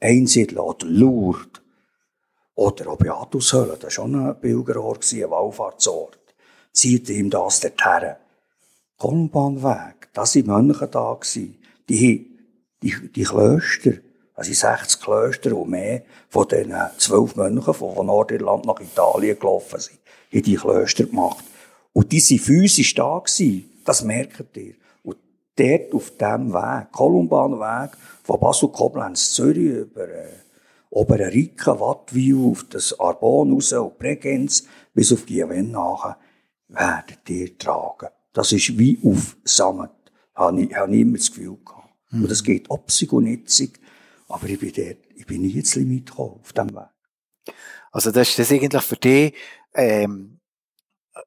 Einsiedeln 0.00 0.58
oder 0.58 0.86
Lourdes 0.86 1.60
oder 2.54 2.88
auch 2.88 2.96
Beatushöhle, 2.96 3.74
das 3.74 3.84
war 3.84 3.90
schon 3.90 4.14
ein 4.14 4.40
Pilgerort, 4.40 5.10
ein 5.12 5.30
Wallfahrtsort. 5.30 6.18
Zieht 6.72 7.08
ihm 7.08 7.30
das 7.30 7.60
dorthin. 7.60 8.16
Kolumbanweg, 8.98 10.10
das 10.12 10.36
waren 10.36 10.66
Mönche 10.66 10.86
da. 10.86 11.18
Die, 11.88 12.28
die, 12.82 13.10
die 13.14 13.24
Klöster, 13.24 13.92
also 14.34 14.52
60 14.52 15.00
Klöster 15.00 15.56
und 15.56 15.70
mehr 15.70 16.02
von 16.28 16.48
den 16.48 16.74
zwölf 16.98 17.34
Mönchen, 17.34 17.64
die 17.64 17.78
von 17.78 18.06
Nordirland 18.06 18.66
nach 18.66 18.80
Italien 18.80 19.38
gelaufen 19.38 19.80
sind, 19.80 19.98
haben 20.32 20.42
die 20.42 20.56
Klöster 20.56 21.04
gemacht. 21.04 21.44
Und 21.92 22.12
die 22.12 22.20
waren 22.20 22.38
physisch 22.38 22.94
da 22.94 23.18
gewesen. 23.18 23.69
Das 23.84 24.02
merkt 24.02 24.56
ihr. 24.56 24.74
Und 25.02 25.16
dort 25.56 25.94
auf 25.94 26.10
diesem 26.10 26.52
Weg, 26.52 26.92
Kolumbanweg, 26.92 27.96
von 28.22 28.40
Basel-Koblenz, 28.40 29.32
Zürich, 29.32 29.72
über 29.72 30.08
äh, 30.08 30.28
Oberriken, 30.90 31.78
Wattwil, 31.78 32.50
auf 32.50 32.64
das 32.68 32.98
Arbon 32.98 33.52
raus 33.52 33.72
und 33.72 33.98
Bregenz, 33.98 34.66
bis 34.92 35.12
auf 35.12 35.24
die 35.24 35.44
nachher, 35.44 36.18
werdet 36.68 37.28
ihr 37.28 37.56
tragen. 37.56 38.08
Das 38.32 38.52
ist 38.52 38.78
wie 38.78 38.98
auf 39.04 39.36
Samet. 39.44 39.90
Habe 40.34 40.62
ich, 40.62 40.74
habe 40.74 40.94
ich 40.94 41.00
immer 41.00 41.18
das 41.18 41.30
Gefühl 41.30 41.58
gehabt. 41.64 41.94
Mhm. 42.10 42.22
Und 42.22 42.30
das 42.30 42.42
geht 42.42 42.70
obsig 42.70 43.12
und 43.12 43.24
nitzig. 43.24 43.78
Aber 44.28 44.46
ich 44.48 44.58
bin 44.58 44.72
dort, 44.72 44.98
ich 45.14 45.26
bin 45.26 45.42
nie 45.42 45.52
ins 45.52 45.74
Limit 45.74 46.06
gekommen, 46.06 46.40
auf 46.40 46.52
diesem 46.52 46.74
Weg. 46.74 47.54
Also 47.92 48.10
das 48.10 48.28
ist 48.28 48.38
das 48.38 48.52
eigentlich 48.52 48.82
für 48.82 48.96
dich, 48.96 49.34
ähm, 49.74 50.38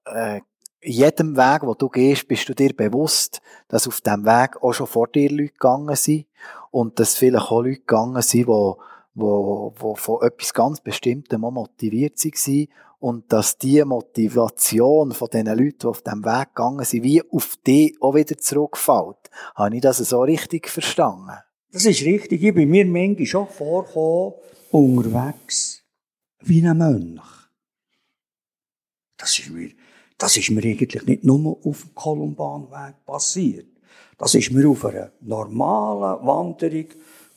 äh, 0.05 0.41
jedem 0.83 1.35
Weg, 1.37 1.63
wo 1.63 1.73
du 1.73 1.89
gehst, 1.89 2.27
bist 2.27 2.47
du 2.49 2.53
dir 2.53 2.73
bewusst, 2.75 3.41
dass 3.67 3.87
auf 3.87 4.01
dem 4.01 4.25
Weg 4.25 4.61
auch 4.61 4.73
schon 4.73 4.87
vor 4.87 5.07
dir 5.07 5.29
Leute 5.29 5.53
gegangen 5.53 5.95
sind 5.95 6.25
und 6.71 6.99
dass 6.99 7.15
vielleicht 7.15 7.51
auch 7.51 7.63
Leute 7.63 7.79
gegangen 7.79 8.21
sind, 8.21 8.47
die 8.47 8.73
wo, 9.15 9.73
wo 9.77 9.95
von 9.95 10.21
etwas 10.23 10.53
ganz 10.53 10.81
Bestimmtem 10.81 11.41
motiviert 11.41 12.17
waren 12.23 12.67
und 12.99 13.31
dass 13.31 13.57
die 13.57 13.83
Motivation 13.83 15.11
von 15.11 15.27
den 15.27 15.47
Leuten, 15.47 15.79
die 15.81 15.87
auf 15.87 16.01
dem 16.01 16.23
Weg 16.23 16.55
gegangen 16.55 16.85
sind, 16.85 17.03
wie 17.03 17.21
auf 17.21 17.57
die 17.67 17.97
auch 17.99 18.15
wieder 18.15 18.37
zurückfällt. 18.37 19.29
Habe 19.55 19.75
ich 19.75 19.81
das 19.81 19.97
so 19.97 20.21
richtig 20.21 20.69
verstanden? 20.69 21.37
Das 21.71 21.85
ist 21.85 22.03
richtig. 22.03 22.43
Ich 22.43 22.53
bin 22.53 22.69
mir 22.69 22.85
manchmal 22.85 23.25
schon 23.25 23.47
vorgekommen, 23.47 24.33
unterwegs, 24.71 25.83
wie 26.41 26.65
ein 26.65 26.77
Mönch. 26.77 27.21
Das 29.17 29.37
ist 29.37 29.49
mir 29.49 29.71
das 30.23 30.37
ist 30.37 30.51
mir 30.51 30.63
eigentlich 30.63 31.05
nicht 31.05 31.25
nur 31.25 31.57
auf 31.65 31.81
dem 31.81 31.95
Kolumbanweg 31.95 33.05
passiert. 33.05 33.65
Das 34.17 34.33
ist 34.33 34.51
mir 34.51 34.69
auf 34.69 34.85
einer 34.85 35.11
normalen 35.19 36.25
Wanderung 36.25 36.85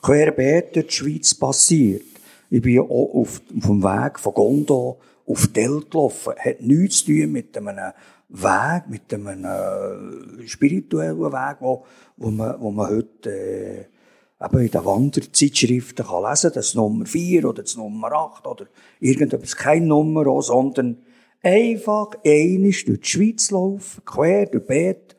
querbeet 0.00 0.76
durch 0.76 0.86
die 0.86 0.92
Schweiz 0.92 1.34
passiert. 1.34 2.04
Ich 2.48 2.62
bin 2.62 2.78
auch 2.78 3.12
auf, 3.12 3.42
dem 3.50 3.82
Weg 3.82 4.20
von 4.20 4.34
Gondo 4.34 5.00
auf 5.26 5.48
Del 5.48 5.82
gelaufen. 5.90 6.34
Hat 6.38 6.60
nichts 6.60 7.04
zu 7.04 7.06
tun 7.06 7.32
mit 7.32 7.58
einem 7.58 7.92
Weg, 8.28 8.82
mit 8.88 9.12
einem 9.12 9.44
äh, 9.44 10.46
spirituellen 10.46 11.18
Weg, 11.18 11.56
wo, 11.58 11.84
wo, 12.16 12.30
man, 12.30 12.54
wo 12.60 12.70
man 12.70 12.88
heute 12.88 13.30
äh, 13.30 14.44
eben 14.44 14.60
in 14.60 14.70
den 14.70 14.84
Wanderzeitschriften 14.84 16.06
kann 16.06 16.30
lesen 16.30 16.52
das 16.54 16.76
Nummer 16.76 17.04
4 17.04 17.48
oder 17.48 17.64
das 17.64 17.76
Nummer 17.76 18.12
8 18.12 18.46
oder 18.46 18.66
irgendetwas, 19.00 19.56
kein 19.56 19.88
Nummer 19.88 20.28
auch, 20.28 20.42
sondern 20.42 20.98
einfach 21.42 22.10
einisch 22.24 22.84
durch 22.84 23.00
die 23.00 23.08
Schweiz 23.08 23.50
laufen, 23.50 24.04
quer 24.04 24.46
durch 24.46 24.66
Bett 24.66 25.16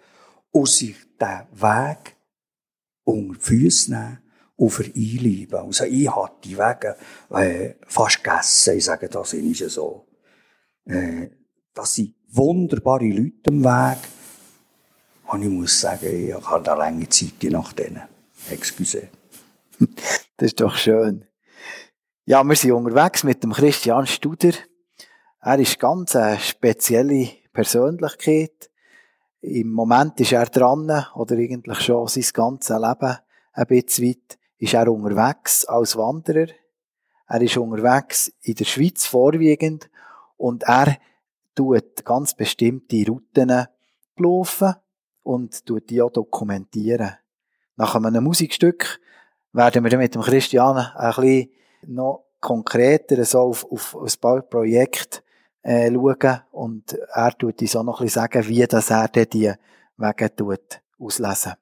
und 0.51 0.67
sich 0.67 0.95
den 1.19 1.61
Weg 1.61 2.15
unter 3.03 3.33
die 3.33 3.39
Füße 3.39 3.91
nehmen 3.91 4.19
und 4.55 4.69
für 4.71 4.85
einlieben. 4.85 5.59
Also 5.59 5.85
ich 5.85 6.13
habe 6.13 6.31
die 6.43 6.57
Wege 6.57 6.95
äh, 7.29 7.75
fast 7.85 8.23
gegessen, 8.23 8.77
ich 8.77 8.85
sage 8.85 9.07
das 9.07 9.33
ist 9.33 9.69
so. 9.69 10.07
Äh, 10.85 11.29
das 11.73 11.93
sind 11.93 12.15
wunderbare 12.29 13.07
Leute 13.07 13.49
am 13.49 13.63
Weg. 13.63 13.99
Und 15.27 15.43
ich 15.43 15.49
muss 15.49 15.79
sagen, 15.79 16.07
ich 16.07 16.33
habe 16.33 16.63
da 16.63 16.73
lange 16.73 17.07
Zeit 17.09 17.43
nach 17.43 17.73
denen. 17.73 18.03
Excuse. 18.49 19.09
Das 20.37 20.51
ist 20.51 20.59
doch 20.59 20.75
schön. 20.75 21.25
Ja, 22.25 22.43
wir 22.43 22.55
sind 22.55 22.71
unterwegs 22.71 23.23
mit 23.23 23.43
dem 23.43 23.53
Christian 23.53 24.07
Studer. 24.07 24.53
Er 25.47 25.59
ist 25.59 25.79
ganz 25.79 26.13
eine 26.17 26.37
spezielle 26.39 27.29
Persönlichkeit. 27.53 28.69
Im 29.39 29.71
Moment 29.71 30.19
ist 30.19 30.33
er 30.33 30.47
dran, 30.47 31.05
oder 31.15 31.37
eigentlich 31.37 31.79
schon 31.79 32.05
sein 32.09 32.25
ganzes 32.33 32.77
Leben 32.77 33.17
ein 33.53 33.65
bisschen 33.65 34.07
weit, 34.09 34.37
ist 34.57 34.73
er 34.73 34.91
unterwegs 34.91 35.63
als 35.63 35.95
Wanderer. 35.95 36.47
Er 37.29 37.41
ist 37.41 37.55
unterwegs 37.55 38.29
in 38.41 38.55
der 38.55 38.65
Schweiz 38.65 39.05
vorwiegend 39.05 39.89
und 40.35 40.63
er 40.63 40.97
tut 41.55 42.03
ganz 42.03 42.33
bestimmte 42.33 43.05
Routen 43.07 43.67
laufen 44.17 44.75
und 45.23 45.65
tut 45.65 45.89
die 45.89 46.01
auch 46.01 46.11
dokumentieren. 46.11 47.13
Nach 47.77 47.95
einem 47.95 48.25
Musikstück 48.25 48.99
werden 49.53 49.85
wir 49.85 49.97
mit 49.97 50.13
dem 50.13 50.23
Christian 50.23 50.75
ein 50.75 51.13
bisschen 51.15 51.51
noch 51.83 52.25
konkreter 52.41 53.23
so 53.23 53.39
auf, 53.43 53.65
auf 53.71 53.95
ein 53.95 54.19
paar 54.19 54.41
Projekte 54.41 55.21
äh, 55.67 55.91
schauen 55.91 56.41
und 56.51 56.93
er 57.13 57.37
tut 57.37 57.61
uns 57.61 57.75
auch 57.75 57.83
noch 57.83 57.99
ein 57.99 58.05
bisschen 58.05 58.21
sagen, 58.21 58.47
wie 58.47 58.65
das 58.65 58.89
er 58.89 59.09
die 59.09 59.53
Wege 59.97 60.35
tut 60.35 60.81
auslesen. 60.99 61.53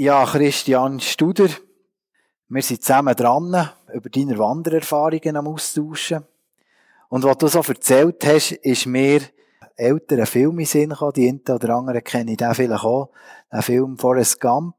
Ja, 0.00 0.24
Christian 0.24 1.00
Studer, 1.00 1.48
wir 2.48 2.62
sind 2.62 2.82
zusammen 2.82 3.16
dran, 3.16 3.70
über 3.92 4.08
deine 4.08 4.38
Wandererfahrungen 4.38 5.36
am 5.36 5.48
Austauschen. 5.48 6.24
Und 7.08 7.24
was 7.24 7.38
du 7.38 7.48
so 7.48 7.60
erzählt 7.60 8.24
hast, 8.24 8.52
ist 8.52 8.86
mir 8.86 9.22
ältere 9.76 10.26
Film 10.26 10.58
in 10.58 10.66
Sinn 10.66 10.90
gekommen. 10.90 11.12
Die 11.14 11.28
einen 11.28 11.42
oder 11.48 11.76
anderen 11.76 12.04
kennen 12.04 12.36
den 12.36 12.54
vielleicht 12.54 12.84
auch. 12.84 13.10
Den 13.52 13.62
Film 13.62 13.98
Forrest 13.98 14.40
Gump, 14.40 14.76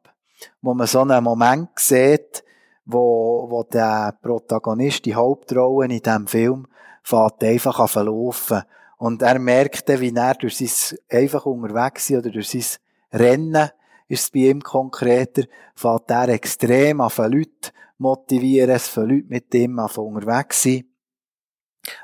wo 0.61 0.73
man 0.73 0.87
so 0.87 1.01
einen 1.01 1.23
Moment 1.23 1.77
sieht, 1.77 2.43
wo, 2.85 3.47
wo 3.49 3.63
der 3.63 4.17
Protagonist, 4.21 5.05
die 5.05 5.15
Hauptrolle 5.15 5.85
in 5.85 6.01
diesem 6.01 6.27
Film, 6.27 6.67
fährt 7.03 7.43
einfach 7.43 7.79
an 7.79 7.87
verlaufen. 7.87 8.63
Und 8.99 9.21
er 9.21 9.39
merkte, 9.39 10.01
wie 10.01 10.13
er 10.13 10.35
durch 10.35 10.57
sein 10.57 10.97
einfach 11.09 11.45
unterwegs 11.45 12.07
sein 12.07 12.17
oder 12.17 12.31
durch 12.31 12.49
sein 12.49 12.65
Rennen 13.13 13.69
ist 14.09 14.23
es 14.23 14.29
bei 14.29 14.49
ihm 14.49 14.61
konkreter, 14.61 15.43
fährt 15.73 16.11
er 16.11 16.27
extrem 16.27 16.99
an 16.99 17.31
Leute 17.31 17.71
motivieren, 17.97 18.71
es 18.71 18.89
für 18.89 19.05
Leute 19.05 19.27
mit 19.29 19.53
ihm 19.55 19.79
an 19.79 19.89
unterwegs 19.89 20.63
sein. 20.63 20.83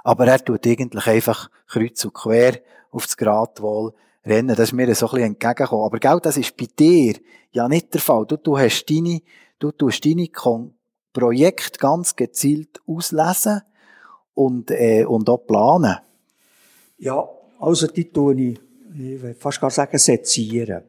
Aber 0.06 0.26
er 0.26 0.44
tut 0.44 0.66
eigentlich 0.66 1.06
einfach 1.06 1.50
kreuz 1.68 2.06
und 2.06 2.14
quer 2.14 2.62
auf 2.92 3.06
das 3.06 3.18
Gradwohl 3.18 3.94
rennen. 4.26 4.56
Das 4.56 4.70
ist 4.70 4.74
mir 4.74 4.96
so 4.96 5.08
ein 5.08 5.12
bisschen 5.12 5.28
entgegengekommen. 5.28 5.86
Aber 5.86 6.00
gell, 6.00 6.20
das 6.24 6.38
ist 6.38 6.56
bei 6.56 6.68
dir 6.80 7.16
ja 7.52 7.68
nicht 7.68 7.94
der 7.94 8.00
Fall. 8.00 8.26
Du, 8.26 8.38
du 8.38 8.58
hast 8.58 8.86
deine, 8.86 9.22
du 9.60 9.74
tust 9.74 10.06
deine 10.06 10.30
Projekte 11.12 11.78
ganz 11.78 12.16
gezielt 12.16 12.82
auslesen 12.88 13.64
und, 14.34 14.72
äh, 14.72 15.04
und 15.04 15.30
auch 15.30 15.46
planen. 15.46 15.98
Ja, 16.98 17.28
also 17.60 17.88
die 17.88 18.12
tue 18.12 18.42
ich, 18.42 18.60
ich 18.94 19.22
will 19.22 19.34
fast 19.34 19.60
gar 19.60 19.72
sagen, 19.72 19.98
sezieren. 19.98 20.84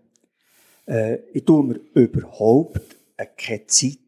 Äh, 0.87 1.17
ich 1.33 1.45
tue 1.45 1.65
mir 1.65 1.81
überhaupt 1.95 2.97
keine 3.37 3.67
Zeit 3.67 3.99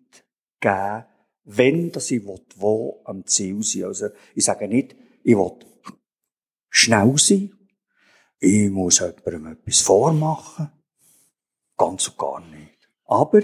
geben, 0.61 1.05
wenn 1.45 1.91
dass 1.91 2.11
ich 2.11 2.25
will, 2.27 2.41
wo 2.57 3.01
am 3.05 3.27
Ziel 3.27 3.63
sein 3.63 3.85
Also 3.85 4.09
ich 4.35 4.45
sage 4.45 4.69
nicht, 4.69 4.95
ich 5.23 5.37
will 5.37 5.53
schnell 6.71 7.15
sein, 7.17 7.53
ich 8.39 8.71
muss 8.71 9.01
jemandem 9.01 9.47
etwas 9.53 9.81
vormachen. 9.81 10.71
Ganz 11.77 12.09
und 12.09 12.19
gar 12.19 12.41
nicht. 12.41 12.89
Aber 13.05 13.43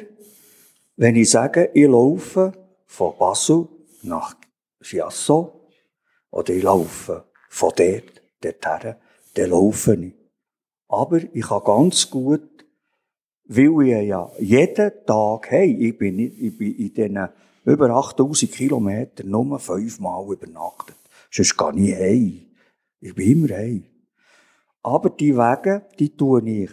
wenn 0.96 1.16
ich 1.16 1.30
sage, 1.30 1.70
ich 1.72 1.86
laufe 1.86 2.52
von 2.86 3.16
Basel 3.18 3.68
nach 4.02 4.36
Chiasso 4.80 5.68
oder 6.30 6.52
ich 6.52 6.62
laufe 6.62 7.24
von 7.48 7.72
dort, 7.76 8.23
dorthin, 8.52 8.94
dann 9.34 9.50
laufe 9.50 9.94
ich. 9.94 10.14
Aber 10.88 11.20
ich 11.22 11.46
kann 11.46 11.64
ganz 11.64 12.10
gut, 12.10 12.64
weil 13.46 13.82
ich 13.82 14.08
ja 14.08 14.30
jeden 14.38 14.92
Tag, 15.06 15.50
hey, 15.50 15.72
ich 15.72 15.98
bin, 15.98 16.18
ich 16.18 16.56
bin 16.56 16.74
in 16.74 16.94
diesen 16.94 17.28
über 17.64 17.90
8000 17.90 18.52
Kilometern 18.52 19.30
nur 19.30 19.58
fünfmal 19.58 20.24
übernachtet. 20.30 20.96
Sonst 21.30 21.56
gehe 21.56 21.72
ich 21.72 21.94
heim. 21.96 22.46
Ich 23.00 23.14
bin 23.14 23.30
immer 23.30 23.56
heim. 23.56 23.84
Aber 24.82 25.10
die 25.10 25.36
Wege, 25.36 25.86
die 25.98 26.14
tue 26.14 26.42
ich 26.48 26.70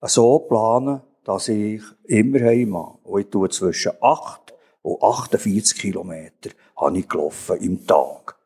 so 0.00 0.38
planen, 0.40 1.02
dass 1.24 1.48
ich 1.48 1.82
immer 2.04 2.40
heim 2.40 2.76
habe. 2.76 2.98
Und 3.04 3.20
ich 3.20 3.30
tue 3.30 3.48
zwischen 3.50 3.92
8 4.00 4.54
und 4.82 5.02
48 5.02 5.78
Kilometer 5.78 6.50
habe 6.76 6.98
ich 6.98 7.08
gelaufen 7.08 7.56
im 7.58 7.86
Tag. 7.86 8.36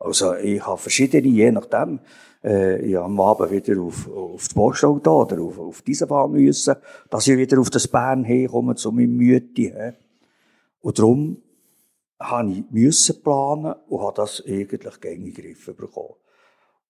Also 0.00 0.34
ich 0.34 0.66
habe 0.66 0.78
verschiedene, 0.78 1.28
je 1.28 1.52
nachdem, 1.52 2.00
äh, 2.42 2.80
ich 2.80 2.96
habe 2.96 3.04
am 3.04 3.20
Abend 3.20 3.50
wieder 3.50 3.80
auf, 3.82 4.08
auf 4.10 4.42
das 4.46 4.54
Postauto 4.54 5.22
oder 5.22 5.42
auf, 5.42 5.58
auf 5.58 5.82
diese 5.82 6.06
Bahn 6.06 6.32
müssen, 6.32 6.74
dass 7.10 7.28
ich 7.28 7.36
wieder 7.36 7.60
auf 7.60 7.68
das 7.68 7.86
Bern 7.86 8.24
herkomme, 8.24 8.74
zu 8.76 8.92
meinem 8.92 9.16
Mütti. 9.18 9.72
Und 10.80 10.98
darum 10.98 11.42
habe 12.18 12.50
ich 12.50 12.64
müssen 12.70 13.22
planen 13.22 13.74
und 13.88 14.00
habe 14.00 14.16
das 14.16 14.42
eigentlich 14.46 15.00
gängig 15.00 15.34
Griff 15.34 15.66
bekommen. 15.76 16.14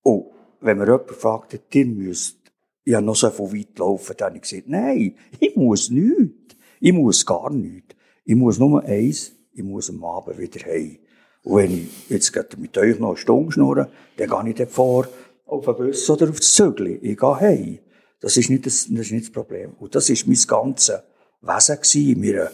Und 0.03 0.27
wenn 0.61 0.79
mir 0.79 0.87
jemand 0.87 1.11
fragt, 1.11 1.59
ihr 1.75 1.87
müsst 1.87 2.38
ja 2.85 3.01
noch 3.01 3.16
so 3.16 3.31
viel 3.31 3.61
weit 3.61 3.79
laufen, 3.79 4.14
dann 4.16 4.27
habe 4.29 4.37
ich 4.37 4.42
gesagt, 4.42 4.68
nein, 4.68 5.16
ich 5.40 5.57
muss 5.57 5.90
nichts. 5.90 6.57
Ich 6.79 6.92
muss 6.92 7.27
gar 7.27 7.51
nichts. 7.51 7.96
Ich 8.25 8.37
muss 8.37 8.59
nur 8.61 8.83
eins, 8.85 9.33
ich 9.53 9.64
muss 9.64 9.90
am 9.90 10.05
Abend 10.05 10.38
wieder 10.38 10.64
heim. 10.64 10.99
Und 11.42 11.57
wenn 11.57 11.72
ich 11.72 12.11
jetzt 12.11 12.35
mit 12.59 12.76
euch 12.76 12.98
noch 12.98 13.11
eine 13.11 13.16
Stunde 13.16 13.53
schnurren, 13.53 13.87
dann 14.16 14.29
gehe 14.29 14.50
ich 14.50 14.57
dann 14.57 14.68
vor 14.68 15.09
auf 15.46 15.64
den 15.64 15.76
Bus 15.76 16.09
oder 16.11 16.29
auf 16.29 16.38
das 16.38 16.53
Zügel. 16.53 16.98
Ich 17.03 17.18
gehe 17.18 17.40
heim. 17.40 17.79
Das 18.20 18.37
ist 18.37 18.50
nicht 18.50 18.66
das, 18.66 18.87
das, 18.88 19.07
ist 19.07 19.12
nicht 19.12 19.26
das 19.26 19.33
Problem. 19.33 19.72
Und 19.79 19.94
das 19.94 20.11
ist 20.11 20.26
mein 20.26 20.38
ganzes 20.46 21.00
Wesen 21.40 21.76
gewesen, 21.76 22.20
mir, 22.20 22.50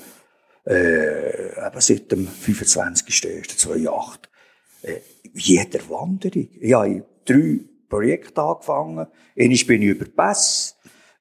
äh, 0.66 1.66
eben 1.66 1.80
seit 1.80 2.12
dem 2.12 2.28
25.01.2008. 2.28 4.18
Äh, 4.82 5.00
jeder 5.34 5.80
Wanderung. 5.90 6.48
Ich 6.60 6.72
habe 6.72 7.04
drei 7.24 7.60
Projekte 7.88 8.42
angefangen. 8.42 9.06
Einmal 9.38 9.58
bin 9.66 9.82
ich 9.82 9.88
über 9.88 10.04
die 10.04 10.10
Pässe. 10.12 10.74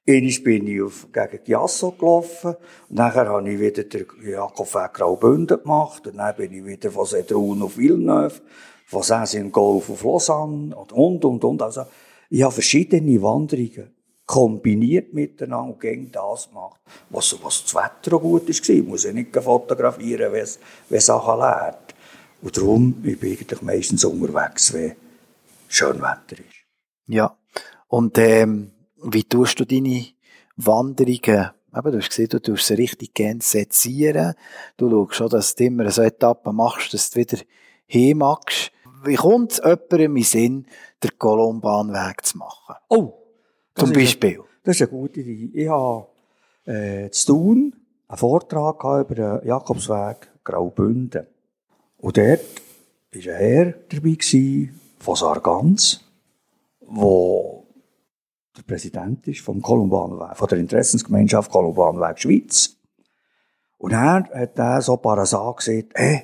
Einmal 0.08 0.32
bin 0.44 0.66
ich 0.68 0.82
auf, 0.82 1.08
gegen 1.12 1.44
Giasso 1.44 1.90
gelaufen. 1.90 2.54
Und 2.88 2.96
nachher 2.96 3.26
habe 3.28 3.50
ich 3.50 3.58
wieder 3.58 3.84
den 3.84 4.06
Jakob 4.24 4.72
Weg 4.72 4.94
Graubünden 4.94 5.60
gemacht. 5.60 6.06
Und 6.06 6.16
dann 6.18 6.36
bin 6.36 6.52
ich 6.52 6.64
wieder 6.64 6.90
von 6.92 7.06
Sedrun 7.06 7.62
auf 7.62 7.76
Villeneuve, 7.76 8.40
von 8.86 9.02
Saint-Golf 9.02 9.90
auf 9.90 10.04
Lausanne 10.04 10.76
und, 10.76 11.24
und, 11.24 11.44
und. 11.44 11.62
Also, 11.62 11.82
ich 12.30 12.42
habe 12.42 12.52
verschiedene 12.52 13.20
Wanderungen 13.20 13.90
kombiniert 14.26 15.14
miteinander 15.14 15.72
und 15.72 15.80
gegen 15.80 16.10
das 16.10 16.48
gemacht, 16.48 16.80
was, 17.10 17.36
was 17.42 17.62
das 17.62 17.74
Wetter 17.74 18.16
auch 18.16 18.20
gut 18.20 18.48
war. 18.48 18.74
Ich 18.74 18.84
muss 18.84 19.04
ja 19.04 19.12
nicht 19.12 19.34
fotografieren, 19.34 20.32
wenn 20.32 20.42
es 20.42 20.58
Sachen 21.06 21.38
lernt. 21.38 21.94
Und 22.42 22.56
darum 22.56 22.92
bin 22.92 23.14
ich 23.14 23.22
eigentlich 23.22 23.62
meistens 23.62 24.04
unterwegs, 24.04 24.72
wenn 24.72 24.96
schön 25.68 26.00
Wetter 26.00 26.40
ist. 26.40 26.66
Ja. 27.06 27.36
Und 27.88 28.18
ähm, 28.18 28.72
wie 29.14 29.24
tust 29.24 29.60
du 29.60 29.64
deine 29.64 30.06
Wanderungen? 30.56 31.50
Eben, 31.76 31.92
du 31.92 31.98
hast 31.98 32.08
gesehen, 32.08 32.28
du 32.28 32.40
tust 32.40 32.66
sie 32.66 32.74
richtig 32.74 33.14
gerne 33.14 33.40
sezieren. 33.42 34.34
Du 34.76 34.90
schaust 34.90 35.14
schon, 35.14 35.28
dass 35.28 35.54
du 35.54 35.64
immer 35.64 35.90
so 35.90 36.02
Etappen 36.02 36.56
machst, 36.56 36.94
dass 36.94 37.10
du 37.10 37.20
wieder 37.20 37.38
hin 37.86 38.18
magst. 38.18 38.72
Wie 39.04 39.14
kommt 39.14 39.52
es 39.52 39.58
jemandem 39.58 40.16
in 40.16 40.22
Sinn, 40.22 40.66
den 41.02 41.18
Kolumbanweg 41.18 42.24
zu 42.24 42.38
machen? 42.38 42.76
Oh! 42.88 43.12
Zum 43.74 43.92
Beispiel? 43.92 44.36
Eine, 44.36 44.44
das 44.64 44.76
ist 44.76 44.82
eine 44.82 44.90
gute 44.90 45.20
Idee. 45.20 45.62
Ich 45.62 45.68
habe 45.68 46.06
äh, 46.64 47.10
zu 47.10 47.26
tun 47.26 47.76
einen 48.08 48.18
Vortrag 48.18 48.82
über 48.82 49.14
den 49.14 49.46
Jakobsweg 49.46 50.28
Graubünden. 50.42 51.26
Und 51.98 52.16
dort 52.16 52.40
war 53.12 53.34
ein 53.34 53.38
Herr 53.38 53.74
dabei 53.88 54.10
gewesen, 54.10 54.80
von 54.98 55.16
Sargans, 55.16 56.00
wo 56.80 57.55
der 58.56 58.62
Präsident 58.62 59.26
ist 59.28 59.40
vom 59.40 59.60
Kolumbanweg, 59.60 60.36
von 60.36 60.48
der 60.48 60.58
Interessensgemeinschaft 60.58 61.50
Kolumbanweg 61.50 62.18
Schweiz. 62.18 62.76
Und 63.78 63.92
er 63.92 64.24
hat 64.24 64.58
er 64.58 64.82
so 64.82 64.96
parasat 64.96 65.56
gesagt, 65.58 65.92
hey, 65.94 66.22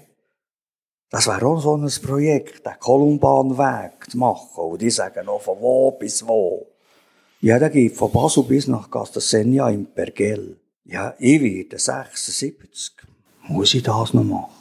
das 1.10 1.26
wäre 1.26 1.44
auch 1.46 1.60
so 1.60 1.76
ein 1.76 1.90
Projekt, 2.02 2.64
den 2.64 2.78
Kolumbanweg 2.78 4.10
zu 4.10 4.16
machen. 4.16 4.64
Und 4.64 4.80
die 4.80 4.90
sagen 4.90 5.26
noch 5.26 5.42
von 5.42 5.60
wo 5.60 5.90
bis 5.90 6.26
wo. 6.26 6.66
Ja, 7.40 7.58
der 7.58 7.70
geht 7.70 7.96
von 7.96 8.10
Basel 8.10 8.44
bis 8.44 8.66
nach 8.66 8.90
Castasenia 8.90 9.68
im 9.68 9.86
Pergel. 9.86 10.58
Ja, 10.84 11.14
ich 11.18 11.40
werde 11.42 11.78
76. 11.78 12.94
Muss 13.48 13.74
ich 13.74 13.82
das 13.82 14.14
noch 14.14 14.24
machen? 14.24 14.52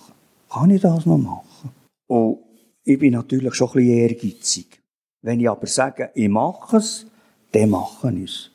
Kann 0.49 0.71
ich 0.71 0.81
das 0.81 1.05
noch 1.05 1.17
machen? 1.17 1.71
Und 2.07 2.39
ich 2.83 2.99
bin 2.99 3.13
natürlich 3.13 3.53
schon 3.53 3.69
ein 3.69 3.73
bisschen 3.73 3.97
ehrgeizig. 3.97 4.81
Wenn 5.21 5.39
ich 5.39 5.49
aber 5.49 5.67
sage, 5.67 6.11
ich 6.15 6.27
mache 6.27 6.77
es, 6.77 7.05
dann 7.51 7.69
mache 7.69 8.13
ich 8.13 8.23
es. 8.31 8.51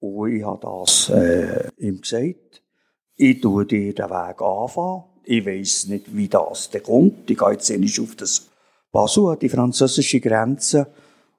Und 0.00 0.32
ich 0.32 0.44
habe 0.44 0.60
das 0.60 1.10
äh, 1.10 1.68
ihm 1.78 2.00
gesagt. 2.00 2.62
Ich 3.16 3.40
tue 3.40 3.66
dir 3.66 3.94
den 3.94 4.10
Weg 4.10 4.40
anfangen. 4.40 5.04
Ich 5.24 5.44
weiss 5.44 5.86
nicht, 5.86 6.16
wie 6.16 6.28
das 6.28 6.70
dann 6.70 6.82
kommt. 6.82 7.30
Ich 7.30 7.38
gehe 7.38 7.50
jetzt 7.50 7.68
nicht 7.70 8.00
auf 8.00 8.14
das 8.16 8.48
Basel, 8.92 9.36
die 9.36 9.48
französische 9.48 10.20
Grenze, 10.20 10.86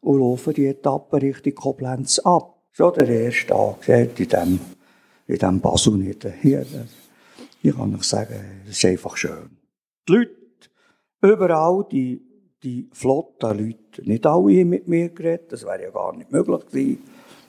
und 0.02 0.20
laufe 0.20 0.54
die 0.54 0.68
Etappe 0.68 1.22
Richtung 1.22 1.56
Koblenz 1.56 2.20
ab. 2.20 2.62
Schon 2.72 2.94
der 2.94 3.10
erste 3.10 3.48
Tag, 3.48 3.90
in 3.90 4.28
dem, 4.28 4.60
in 5.28 5.38
dem 5.38 5.60
Basel 5.60 5.94
nicht. 5.98 6.26
Hier, 6.42 6.66
ich 7.62 7.76
kann 7.76 7.96
euch 7.96 8.04
sagen, 8.04 8.64
es 8.66 8.78
ist 8.78 8.86
einfach 8.86 9.18
schön. 9.18 9.58
Die 10.08 10.14
Leute, 10.14 10.32
überall, 11.22 11.86
die, 11.92 12.22
die 12.63 12.89
flotten 12.91 13.58
Leute, 13.58 14.08
nicht 14.08 14.26
alle 14.26 14.65
mit 14.65 14.88
mir 14.88 15.10
geredet, 15.10 15.52
das 15.52 15.63
wäre 15.63 15.84
ja 15.84 15.89
gar 15.89 16.15
nicht 16.15 16.32
möglich 16.32 16.65
gewesen, 16.67 17.04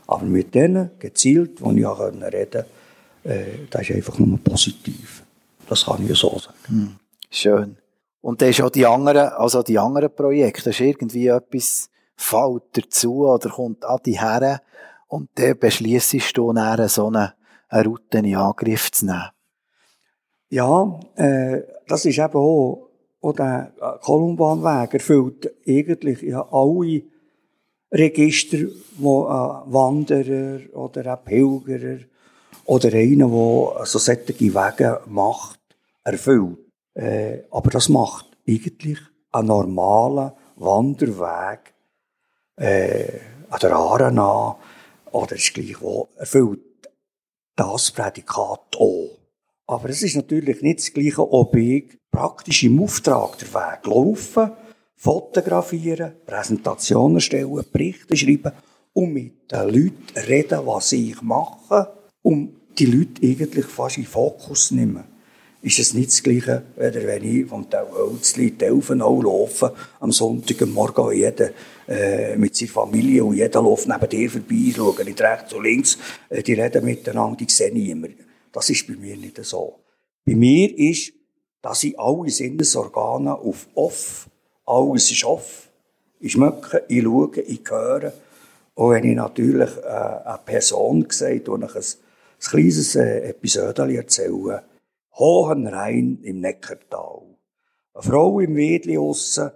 aber 0.07 0.25
mit 0.25 0.55
denen, 0.55 0.91
gezielt, 0.99 1.61
die 1.61 1.79
ich 1.79 1.87
auch 1.87 2.01
reden 2.01 2.21
konnte, 2.21 2.67
äh, 3.25 3.45
das 3.71 3.83
ist 3.83 3.97
einfach 3.97 4.19
nur 4.19 4.39
positiv. 4.39 5.25
Das 5.69 5.85
kann 5.85 6.05
ich 6.09 6.19
so 6.19 6.39
sagen. 6.39 6.57
Hm. 6.67 6.97
Schön. 7.31 7.77
Und 8.21 8.43
dann 8.43 8.51
ist 8.51 8.61
auch 8.61 8.71
die 8.71 8.87
anderen, 8.87 9.29
also 9.31 9.63
die 9.63 9.79
anderen 9.79 10.15
Projekte, 10.15 10.65
das 10.65 10.75
ist 10.75 10.81
irgendwie 10.81 11.29
etwas, 11.29 11.91
fällt 12.17 12.63
dazu 12.73 13.27
oder 13.27 13.49
kommt 13.49 13.85
an 13.85 14.01
die 14.05 14.21
her 14.21 14.61
und 15.09 15.31
dann 15.37 15.59
beschliessest 15.59 16.37
du 16.37 16.53
dann 16.53 16.89
so 16.89 17.07
eine, 17.07 17.35
eine 17.69 17.85
Route 17.85 18.19
in 18.19 18.37
Angriff 18.37 18.93
zu 18.93 19.07
nehmen. 19.07 19.31
Ja, 20.51 21.01
äh, 21.15 21.63
das 21.87 22.05
ist 22.05 22.19
eben 22.19 22.35
auch, 22.35 22.90
auch 23.21 23.35
der 23.35 23.73
Kolumbanweg 24.03 24.95
erfüllt 24.95 25.51
eigentlich 25.67 26.23
ja 26.23 26.47
alle 26.51 27.03
Register, 27.93 28.59
wo 28.99 29.27
ein 29.27 29.73
Wanderer 29.73 30.61
oder 30.75 31.13
ein 31.13 31.25
Pilgerer 31.25 32.01
oder 32.65 32.93
einer, 32.93 33.29
der 33.29 33.87
so 33.87 33.99
solche 33.99 34.39
Wege 34.39 35.01
macht, 35.07 35.61
erfüllt. 36.05 36.59
Äh, 36.95 37.41
aber 37.51 37.71
das 37.71 37.89
macht 37.89 38.27
eigentlich 38.47 38.99
einen 39.33 39.49
normalen 39.49 40.33
Wanderweg 40.57 41.75
äh, 42.57 43.19
an 43.49 43.59
der 43.61 43.73
Aare 43.75 44.57
oder 45.13 45.35
ist 45.35 45.55
gleich 45.55 45.81
wo, 45.81 46.09
erfüllt 46.17 46.61
das 47.57 47.91
Prädikat 47.91 48.77
auch. 48.77 49.10
Aber 49.71 49.89
es 49.89 50.03
ist 50.03 50.17
natürlich 50.17 50.63
nicht 50.63 50.81
das 50.81 50.93
gleiche, 50.93 51.33
ob 51.33 51.55
ich 51.55 51.85
praktisch 52.11 52.65
im 52.65 52.83
Auftrag 52.83 53.39
der 53.39 53.55
Weg 53.55 53.87
laufen, 53.87 54.51
fotografieren, 54.97 56.15
Präsentationen 56.27 57.21
stellen, 57.21 57.65
Berichte 57.73 58.17
schreiben 58.17 58.51
und 58.95 59.13
mit 59.13 59.53
den 59.53 59.69
Leuten 59.69 60.19
reden, 60.27 60.67
was 60.67 60.91
ich 60.91 61.23
mache, 61.23 61.89
um 62.23 62.57
die 62.77 62.87
Leute 62.87 63.23
eigentlich 63.23 63.67
fast 63.67 63.99
in 63.99 64.07
Fokus 64.07 64.73
nehmen 64.73 65.05
ist 65.63 65.79
es 65.79 65.93
nicht 65.93 66.09
das 66.09 66.23
Gleiche, 66.23 66.63
wenn 66.77 67.25
ich 67.25 67.47
vom 67.47 67.67
Hölzli 67.71 68.53
Delfenau 68.53 69.21
laufe, 69.21 69.75
am 70.01 70.11
Sonntagmorgen, 70.11 71.13
jeder 71.13 71.51
äh, 71.87 72.35
mit 72.37 72.57
seiner 72.57 72.71
Familie 72.71 73.25
und 73.25 73.37
jeder 73.37 73.61
läuft 73.63 73.87
neben 73.87 74.09
dir 74.09 74.31
vorbei, 74.31 74.73
schauen 74.75 75.05
nicht 75.05 75.21
rechts 75.21 75.53
und 75.53 75.65
links, 75.65 75.99
äh, 76.31 76.43
die 76.43 76.55
reden 76.55 76.85
miteinander, 76.85 77.37
die 77.37 77.51
sehe 77.53 77.71
ich 77.73 77.91
immer. 77.91 78.09
Das 78.53 78.71
ist 78.71 78.87
bei 78.87 78.95
mir 78.95 79.17
nicht 79.17 79.43
so. 79.45 79.81
Bei 80.25 80.35
mir 80.35 80.77
ist, 80.77 81.13
dass 81.63 81.85
ich 81.85 81.99
alle 81.99 82.31
Sinnesorgane 82.31 83.35
auf 83.35 83.69
off, 83.75 84.29
alles 84.67 85.11
ist 85.11 85.25
off. 85.25 85.69
Ich 86.19 86.33
schmecke, 86.33 86.85
ich 86.89 87.03
schaue, 87.03 87.41
ich 87.41 87.63
höre. 87.69 88.13
Und 88.75 88.91
wenn 88.91 89.05
ich 89.05 89.17
natürlich 89.17 89.77
äh, 89.79 89.89
eine 89.89 90.41
Person 90.45 91.07
sehe, 91.11 91.43
und 91.51 91.65
ich 91.65 91.75
ein, 91.75 91.83
ein 91.83 92.51
kleines 92.51 92.97
äh, 92.97 93.29
Episode 93.31 93.97
erzähle, 93.97 94.65
Hohenrhein 95.15 96.19
im 96.23 96.41
Neckartal. 96.41 97.23
Eine 97.95 98.03
Frau 98.03 98.41
im 98.41 98.57
Wedli 98.57 98.97
aussen, 98.97 99.51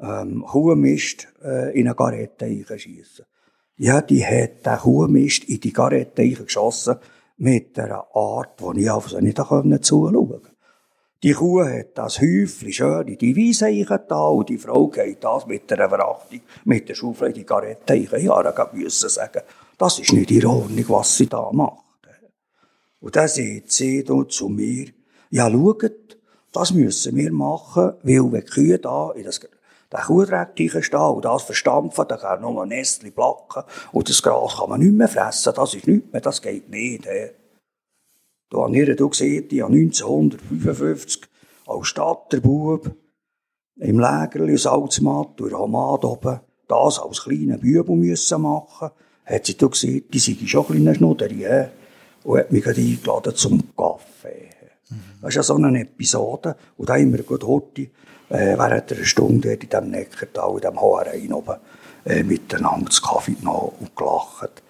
ähm, 0.00 0.44
Kuhmist 0.46 1.28
äh, 1.42 1.78
in 1.78 1.86
eine 1.86 1.94
Garette 1.94 2.46
einschiessen. 2.46 3.24
Ja, 3.76 4.00
die 4.00 4.24
hat 4.24 4.66
den 4.66 4.78
Kuhmist 4.78 5.44
in 5.44 5.60
die 5.60 5.72
Garette 5.72 6.28
geschossen 6.28 6.96
mit 7.38 7.78
einer 7.78 8.06
Art, 8.14 8.60
die 8.60 8.82
ich 8.82 8.92
einfach 8.92 9.20
nicht 9.20 9.84
zuschauen 9.84 10.14
konnte. 10.14 10.50
Die 11.22 11.32
Kuh 11.32 11.64
hat 11.64 11.98
das 11.98 12.20
Häufchen 12.20 12.72
schön 12.72 13.08
in 13.08 13.18
die 13.18 13.34
Wiese 13.34 13.68
da 14.08 14.28
und 14.28 14.48
die 14.48 14.58
Frau 14.58 14.86
geht 14.86 15.24
das 15.24 15.46
mit 15.46 15.72
einer 15.72 15.88
Verachtung, 15.88 16.40
mit 16.64 16.88
der 16.88 16.94
Schaufel 16.94 17.28
in 17.28 17.34
die 17.34 17.46
Garette 17.46 17.94
Ja, 17.96 18.40
da 18.40 18.70
müssen 18.72 19.08
sagen, 19.08 19.42
das 19.76 19.98
ist 19.98 20.12
nicht 20.12 20.30
in 20.30 20.46
Ordnung, 20.46 20.84
was 20.88 21.16
sie 21.16 21.26
da 21.26 21.50
macht. 21.52 21.84
Und 23.00 23.16
dann 23.16 23.28
sagt 23.28 23.72
sie 23.72 24.04
zu 24.04 24.48
mir, 24.48 24.86
ja, 25.30 25.50
schaut, 25.50 26.18
das 26.52 26.72
müssen 26.72 27.16
wir 27.16 27.32
machen, 27.32 27.94
weil 28.02 28.32
wenn 28.32 28.40
die 28.40 28.50
Kühe 28.50 28.78
da 28.78 29.10
in 29.12 29.24
das 29.24 29.40
den 29.92 30.00
Kuhdreck 30.00 30.84
stehen 30.84 31.00
und 31.00 31.24
das 31.24 31.42
verstampfen, 31.42 32.04
dann 32.08 32.18
kann 32.18 32.40
nur 32.40 32.62
ein 32.62 32.68
Nestchen 32.68 33.12
placken 33.12 33.64
und 33.92 34.08
das 34.08 34.22
Gras 34.22 34.56
kann 34.58 34.70
man 34.70 34.80
nicht 34.80 34.92
mehr 34.92 35.08
fressen, 35.08 35.52
das 35.54 35.74
ist 35.74 35.86
nichts 35.86 36.12
mehr, 36.12 36.20
das 36.20 36.42
geht 36.42 36.68
nicht. 36.68 37.06
He. 37.06 37.30
Da 38.50 38.58
habe 38.58 38.78
ich 38.78 38.96
du 38.96 39.08
gesehen, 39.08 39.46
ich 39.50 39.62
habe 39.62 39.74
1955 39.74 41.22
als 41.66 41.86
Stadterbub 41.86 42.90
im 43.76 44.00
Lägerli 44.00 44.56
Salzmatt 44.56 45.38
durch 45.38 45.54
Hamad 45.54 46.04
oben 46.04 46.40
das 46.68 46.98
als 46.98 47.22
kleiner 47.22 47.58
Bübel 47.58 47.96
müssen 47.96 48.42
machen. 48.42 48.90
Hat 49.24 49.46
sie 49.46 49.56
da 49.56 49.66
gesehen, 49.66 50.04
die 50.12 50.18
sind 50.18 50.48
schon 50.48 50.66
ein 50.66 50.66
kleiner 50.66 50.94
Schnudderi, 50.94 51.68
und 52.24 52.38
hat 52.38 52.52
mich 52.52 52.66
eingeladen 52.66 53.34
zum 53.34 53.62
Kaffee. 53.76 54.50
Mhm. 54.90 55.00
Das 55.22 55.30
ist 55.30 55.36
ja 55.36 55.42
so 55.42 55.54
eine 55.54 55.80
Episode, 55.80 56.56
und 56.76 56.88
da 56.88 56.94
haben 56.94 57.12
wir 57.12 57.22
gut 57.22 57.44
heute, 57.44 57.88
äh, 58.28 58.56
während 58.58 58.92
einer 58.92 59.04
Stunde 59.04 59.54
in 59.54 59.58
diesem 59.60 59.90
Neckartal, 59.90 60.54
in 60.54 60.60
diesem 60.60 60.80
Hoherein 60.80 61.32
oben, 61.32 61.56
äh, 62.04 62.22
miteinander 62.22 62.86
das 62.86 63.02
Kaffee 63.02 63.34
genommen 63.34 63.72
und 63.80 63.96
gelacht. 63.96 64.62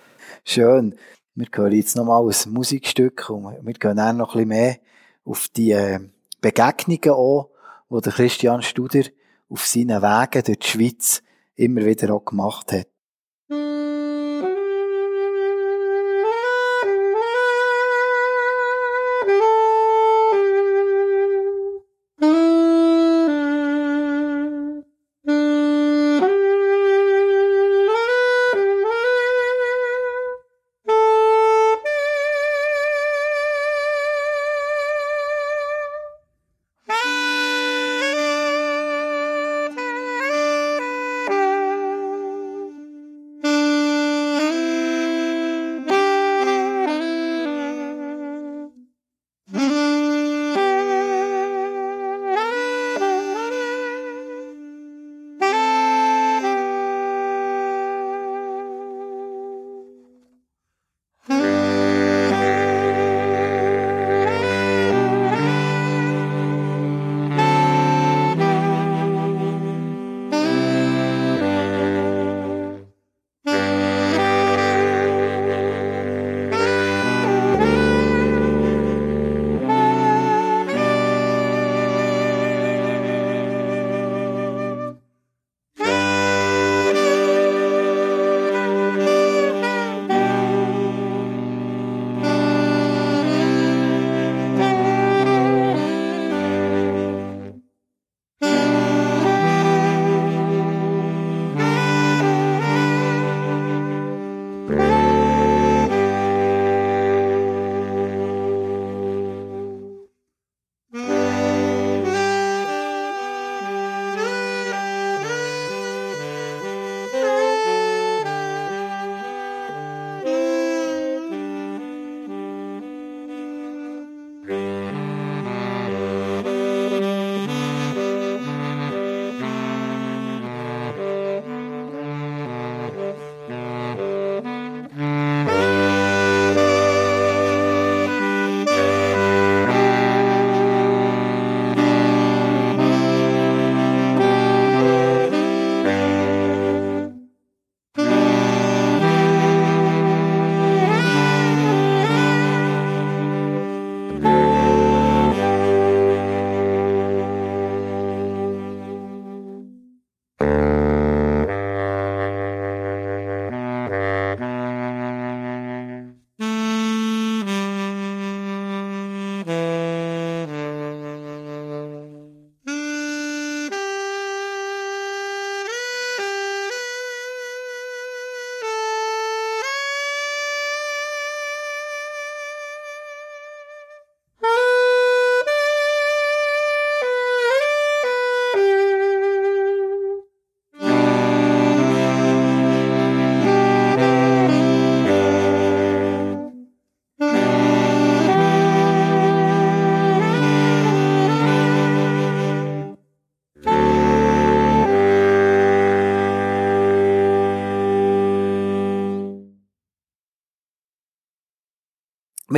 Schön. 0.45 0.97
Wir 1.35 1.47
hören 1.55 1.73
jetzt 1.73 1.97
nochmal 1.97 2.25
ein 2.25 2.53
Musikstück 2.53 3.31
und 3.31 3.65
wir 3.65 3.75
gehen 3.75 3.97
dann 3.97 4.17
noch 4.17 4.35
ein 4.35 4.49
bisschen 4.49 4.49
mehr 4.49 4.77
auf 5.25 5.49
die 5.49 5.73
äh, 5.73 6.01
Begegnungen 6.41 7.11
an, 7.11 7.45
die 7.91 8.01
der 8.01 8.13
Christian 8.13 8.63
Studer 8.63 9.03
auf 9.49 9.67
seinen 9.67 10.03
Wegen 10.03 10.43
durch 10.45 10.59
die 10.59 10.67
Schweiz 10.67 11.23
immer 11.55 11.85
wieder 11.85 12.15
auch 12.15 12.25
gemacht 12.25 12.73
hat. 12.73 12.89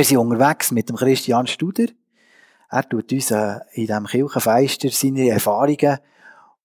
Wir 0.01 0.05
sind 0.05 0.17
unterwegs 0.17 0.71
mit 0.71 0.89
dem 0.89 0.95
Christian 0.95 1.45
Studer. 1.45 1.85
Er 2.71 2.89
tut 2.89 3.13
uns 3.13 3.29
äh, 3.29 3.59
in 3.73 3.85
diesem 3.85 4.07
Kirchenfeister 4.07 4.89
seine 4.89 5.29
Erfahrungen 5.29 5.99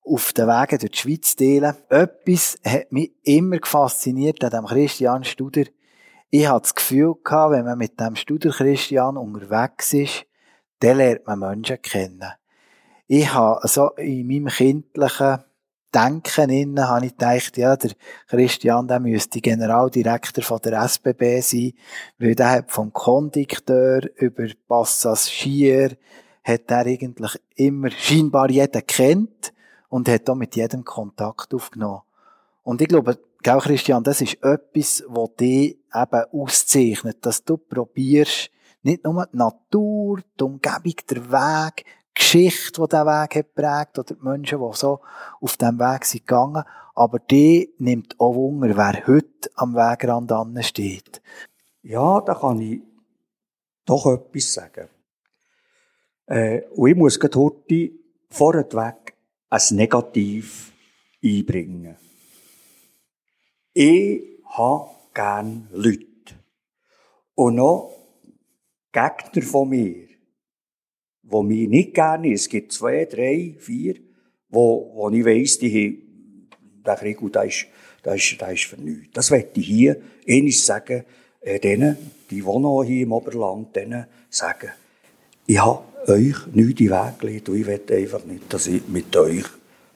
auf 0.03 0.33
den 0.33 0.47
Wegen 0.47 0.79
durch 0.79 0.93
die 0.93 0.97
Schweiz 0.97 1.37
teilen. 1.37 1.77
Etwas 1.91 2.57
hat 2.65 2.91
mich 2.93 3.13
immer 3.25 3.59
fasziniert 3.63 4.43
an 4.43 4.53
dem 4.53 4.65
Christian 4.65 5.23
Studer. 5.23 5.65
Ich 6.31 6.49
hatte 6.49 6.63
das 6.63 6.75
Gefühl 6.77 7.17
gehabt, 7.23 7.53
wenn 7.53 7.67
man 7.67 7.77
mit 7.77 8.01
dem 8.01 8.17
Studer 8.17 8.49
Christian 8.53 9.19
unterwegs 9.19 9.93
ist, 9.93 10.25
dann 10.81 10.97
lernt 10.97 11.27
man 11.27 11.41
Menschen 11.41 11.83
kennen. 11.83 12.33
Ich 13.07 13.35
habe 13.35 13.69
so 13.69 13.91
in 13.97 14.27
meinem 14.27 14.47
kindlichen 14.47 15.45
Denken 15.97 16.51
innen 16.51 16.87
habe 16.87 17.07
ich 17.07 17.13
gedacht, 17.13 17.57
ja, 17.57 17.75
der 17.75 17.93
Christian, 18.27 18.87
der 18.87 19.01
müsste 19.01 19.41
Generaldirektor 19.41 20.45
von 20.45 20.61
der 20.63 20.83
SBB 20.83 21.41
sein, 21.41 21.73
weil 22.19 22.35
der 22.35 22.51
hat 22.51 22.71
vom 22.71 22.93
Kondukteur 22.93 24.03
über 24.17 24.47
Passagier, 24.69 25.97
hat 26.45 26.71
er 26.71 26.85
eigentlich 26.87 27.41
immer 27.55 27.91
scheinbar 27.91 28.51
jeden 28.51 28.87
kennt 28.87 29.55
und 29.89 30.09
hat 30.11 30.29
auch 30.29 30.35
mit 30.35 30.55
jedem 30.55 30.85
Kontakt 30.85 31.55
aufgenommen. 31.55 32.03
Und 32.63 32.83
ich 32.83 32.89
glaube, 32.89 33.19
gell, 33.43 33.59
Christian, 33.59 34.05
das 34.05 34.21
ist 34.21 34.35
etwas, 34.43 35.03
was 35.09 35.35
dich 35.37 35.79
eben 35.95 36.25
auszeichnet, 36.33 37.25
dass 37.25 37.43
du 37.43 37.57
probierst, 37.57 38.51
nicht 38.83 39.03
nur 39.03 39.27
die 39.33 39.37
Natur, 39.37 40.21
die 40.39 40.45
Umgebung, 40.45 40.95
der 41.09 41.31
Weg, 41.31 41.85
Geschichte, 42.17 42.81
die 42.81 42.89
diesen 42.89 43.07
Weg 43.07 43.35
hat 43.37 43.55
prägt, 43.55 43.99
oder 43.99 44.15
die 44.15 44.25
Menschen, 44.25 44.59
die 44.59 44.77
so 44.77 45.01
auf 45.41 45.57
diesem 45.57 45.79
Weg 45.79 46.05
sind 46.05 46.27
gegangen, 46.27 46.65
aber 46.95 47.19
die 47.19 47.75
nimmt 47.79 48.19
auch 48.19 48.35
Wunder, 48.35 48.77
wer 48.77 49.07
heute 49.07 49.51
am 49.55 49.75
Wegrand 49.75 50.33
steht. 50.65 51.21
Ja, 51.83 52.21
da 52.23 52.35
kann 52.35 52.61
ich 52.61 52.81
doch 53.85 54.07
etwas 54.07 54.53
sagen. 54.55 54.89
Äh, 56.27 56.63
und 56.75 56.89
ich 56.89 56.97
muss 56.97 57.21
gerade 57.21 57.39
heute 57.39 57.91
vorweg 58.31 59.15
ein 59.51 59.61
Negativ 59.77 60.73
einbringen. 61.23 61.97
Ich 63.73 64.23
habe 64.45 64.91
gerne 65.13 65.69
Leute. 65.71 66.07
Und 67.35 67.57
noch 67.57 67.93
Gegner 68.91 69.43
von 69.43 69.69
mir, 69.69 70.09
die 71.31 71.43
mich 71.43 71.69
nicht 71.69 71.95
gerne 71.95 72.33
Es 72.33 72.49
gibt 72.49 72.73
zwei, 72.73 73.05
drei, 73.05 73.55
vier, 73.59 73.97
wo, 74.49 74.93
wo 74.95 75.11
ich 75.11 75.25
weiss, 75.25 75.59
die 75.59 75.71
haben, 75.71 76.49
der 76.85 76.95
Krieg, 76.97 77.19
der 77.33 77.45
ist, 77.45 77.67
der 78.05 78.15
ist, 78.15 78.41
der 78.41 78.53
ist 78.53 78.65
für 78.65 78.81
nichts. 78.81 79.09
Das 79.13 79.31
möchte 79.31 79.61
ich 79.61 79.67
hier 79.67 80.01
eines 80.29 80.65
sagen, 80.65 81.05
äh, 81.41 81.59
denen, 81.59 81.97
die 82.31 82.45
wohnen 82.45 82.87
hier 82.87 83.03
im 83.03 83.13
Oberland, 83.13 83.75
denen 83.75 84.07
sagen, 84.31 84.71
ich 85.47 85.59
habe 85.59 85.83
euch 86.09 86.47
nichts 86.53 86.81
in 86.81 86.89
den 86.89 86.91
Weg 86.91 87.19
gelegt 87.19 87.49
und 87.49 87.57
ich 87.57 87.67
will 87.67 87.83
einfach 87.89 88.25
nicht, 88.25 88.53
dass 88.53 88.67
ich 88.67 88.87
mit 88.89 89.17
euch 89.17 89.45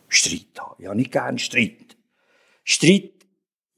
Streit 0.08 0.58
habe. 0.58 0.76
Ich 0.78 0.86
habe 0.86 0.96
nicht 0.96 1.12
gerne 1.12 1.38
Streit. 1.38 1.96
Streit 2.64 3.12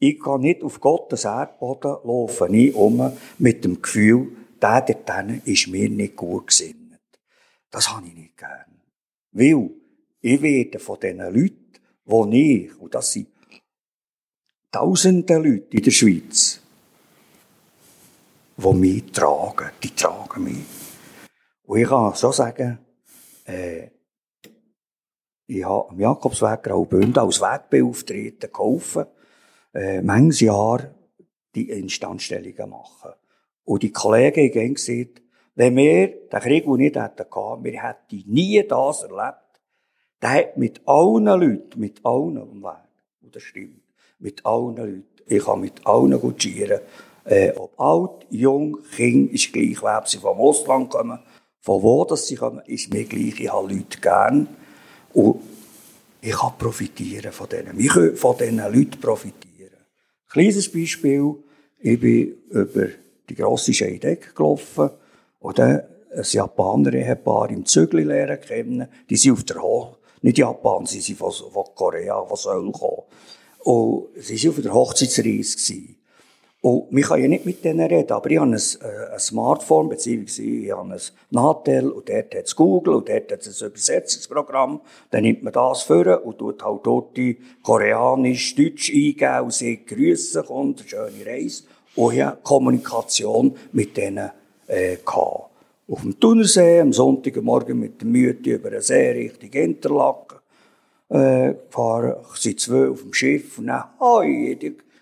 ich 0.04 0.18
kann 0.18 0.40
nicht 0.40 0.64
auf 0.64 0.80
Gottes 0.80 1.24
Erdboden 1.24 1.98
laufen, 2.03 2.50
nie 2.50 2.72
um 2.72 3.12
mit 3.38 3.64
dem 3.64 3.80
Gefühl, 3.80 4.32
der 4.61 4.80
dort 4.80 5.46
ist 5.46 5.68
mir 5.68 5.88
nicht 5.88 6.16
gut 6.16 6.48
gesinnt. 6.48 6.82
Das 7.73 7.89
habe 7.91 8.07
ich 8.07 8.14
nicht 8.14 8.37
gern. 8.37 8.81
Weil 9.33 9.70
ich 10.20 10.43
werde 10.43 10.79
von 10.79 11.01
diesen 11.01 11.18
Leuten, 11.18 11.73
die 12.05 12.66
ich, 12.66 12.79
und 12.79 12.95
das 12.95 13.12
sind 13.12 13.29
tausende 14.70 15.39
Leute 15.39 15.77
in 15.77 15.83
der 15.83 15.91
Schweiz, 15.91 16.61
die 18.57 18.75
mich 18.75 19.11
tragen, 19.11 19.70
die 19.83 19.91
tragen 19.95 20.45
mich. 20.45 20.64
Und 21.64 21.79
ich 21.79 21.89
kann 21.89 22.14
so 22.14 22.31
sagen, 22.31 22.79
äh, 23.47 23.89
ich 25.47 25.64
habe 25.64 25.89
am 25.89 25.99
Jakobsweg 25.99 26.62
Graubünden 26.62 27.18
als 27.18 27.41
Wegbeauftragter 27.41 28.49
geholfen, 28.49 29.07
äh, 29.75 30.03
manches 30.03 30.41
Jahr 30.41 30.95
die 31.55 31.70
Instandstellungen 31.70 32.70
machen. 32.70 33.12
Und 33.64 33.83
die 33.83 33.93
Kollegen 33.93 34.55
haben 34.55 34.75
gesagt, 34.75 35.22
wenn 35.55 35.76
wir 35.76 36.09
den 36.09 36.40
Krieg 36.40 36.66
nicht 36.66 36.96
hätten 36.96 37.30
gehabt, 37.30 37.64
wir 37.64 37.82
hätten 37.82 38.24
nie 38.26 38.62
das 38.66 39.03
erlebt. 39.03 39.38
Der 40.20 40.30
hat 40.30 40.57
mit 40.57 40.80
allen 40.86 41.24
Leuten, 41.24 41.80
mit 41.80 42.05
allen 42.05 42.38
am 42.38 42.62
Weg, 42.62 42.88
und 43.22 43.34
das 43.34 43.42
stimmt, 43.42 43.82
mit 44.18 44.46
allen 44.46 44.76
Leuten, 44.76 45.05
ich 45.26 45.44
kann 45.44 45.61
mit 45.61 45.86
allen 45.86 46.18
gutschieren, 46.20 46.80
äh, 47.24 47.53
ob 47.53 47.78
alt, 47.78 48.26
jung, 48.30 48.78
Kind, 48.94 49.32
ist 49.32 49.53
gleich, 49.53 49.82
ob 49.82 50.09
sie 50.09 50.18
vom 50.18 50.38
Ausland 50.38 50.90
kommen, 50.90 51.18
von 51.61 51.82
wo 51.82 52.05
das 52.05 52.26
sie 52.26 52.36
kommen, 52.36 52.62
ist 52.66 52.92
mir 52.92 53.05
gleich, 53.05 53.40
ich 53.40 53.53
habe 53.53 53.72
Leute 53.72 54.00
gern. 54.00 54.48
Und 55.12 55.40
ich 56.20 56.32
kann 56.32 56.59
profitieren 56.59 57.32
von 57.32 57.48
denen. 57.48 57.78
Ich 57.78 57.88
kann 57.88 58.16
von 58.16 58.36
diesen 58.36 58.59
Leuten 58.59 59.00
profitieren. 59.00 59.76
Kleines 60.28 60.70
Beispiel. 60.72 61.34
Ich 61.78 62.00
bin 62.00 62.36
über 62.50 62.88
die 63.28 63.34
grosse 63.34 63.74
Scheidegg 63.74 64.34
gelaufen 64.34 64.90
und 65.43 65.59
dann 65.59 65.82
ein 66.14 66.24
Japaner-Ehepaar 66.24 67.51
im 67.51 67.64
Zügli 67.66 68.03
lernen 68.03 68.40
kennen. 68.40 68.88
Die 69.11 69.16
sind 69.16 69.32
auf 69.32 69.45
der 69.45 69.62
Hoch 69.62 69.99
nicht 70.22 70.38
Japan, 70.38 70.86
sie 70.86 71.01
sind 71.01 71.18
von, 71.18 71.32
von 71.32 71.64
Korea, 71.74 72.24
von 72.24 72.36
Seoul 72.36 72.72
gekommen. 72.72 73.03
Und 73.64 74.09
sie 74.16 74.40
waren 74.43 74.51
auf 74.51 74.62
der 74.62 74.74
Hochzeitsreise. 74.74 75.57
Gewesen. 75.57 75.97
Und 76.61 76.93
man 76.93 77.03
kann 77.03 77.20
ja 77.20 77.26
nicht 77.26 77.45
mit 77.45 77.64
denen 77.64 77.88
reden, 77.88 78.12
aber 78.12 78.30
ich 78.30 78.38
habe 78.38 78.53
ein, 78.53 78.55
äh, 78.55 79.12
ein 79.12 79.18
Smartphone, 79.18 79.88
beziehungsweise 79.88 80.43
ich 80.45 80.70
habe 80.70 80.95
ein 80.95 81.01
Natel, 81.30 81.90
und 81.90 82.09
dort 82.09 82.34
hat 82.36 82.45
es 82.45 82.55
Google, 82.55 82.95
und 82.95 83.09
dort 83.09 83.32
hat 83.32 83.45
es 83.45 83.61
ein 83.61 83.68
Übersetzungsprogramm. 83.68 84.80
Dann 85.11 85.22
nimmt 85.22 85.43
man 85.43 85.53
das 85.53 85.82
vor 85.82 86.24
und 86.24 86.38
tut 86.38 86.62
halt 86.62 86.80
dort 86.84 87.16
die 87.16 87.38
Koreanisch, 87.64 88.55
Deutsch 88.55 88.90
eingeben 88.90 89.40
und 89.40 89.53
sagt, 89.53 89.88
Grüße 89.88 90.45
kommt, 90.45 90.84
schöne 90.86 91.26
Reise. 91.26 91.64
Und 91.97 92.14
ich 92.14 92.22
habe 92.22 92.38
Kommunikation 92.45 93.57
mit 93.72 93.97
denen 93.97 94.30
äh, 94.66 94.96
gehabt. 94.96 95.50
Auf 95.88 96.00
dem 96.02 96.18
Thunersee, 96.18 96.80
am 96.80 96.92
Sonntagmorgen 96.92 97.78
mit 97.78 98.00
der 98.00 98.08
Mütte 98.08 98.50
über 98.50 98.70
den 98.70 98.80
See 98.80 99.10
Richtung 99.10 99.50
Interlaken 99.50 100.38
äh, 101.08 101.54
gefahren. 101.54 102.16
Ich 102.34 102.40
sind 102.40 102.60
zwei 102.60 102.88
auf 102.88 103.02
dem 103.02 103.12
Schiff 103.12 103.58
und 103.58 103.66
dann, 103.66 103.84
hoi, 104.00 104.56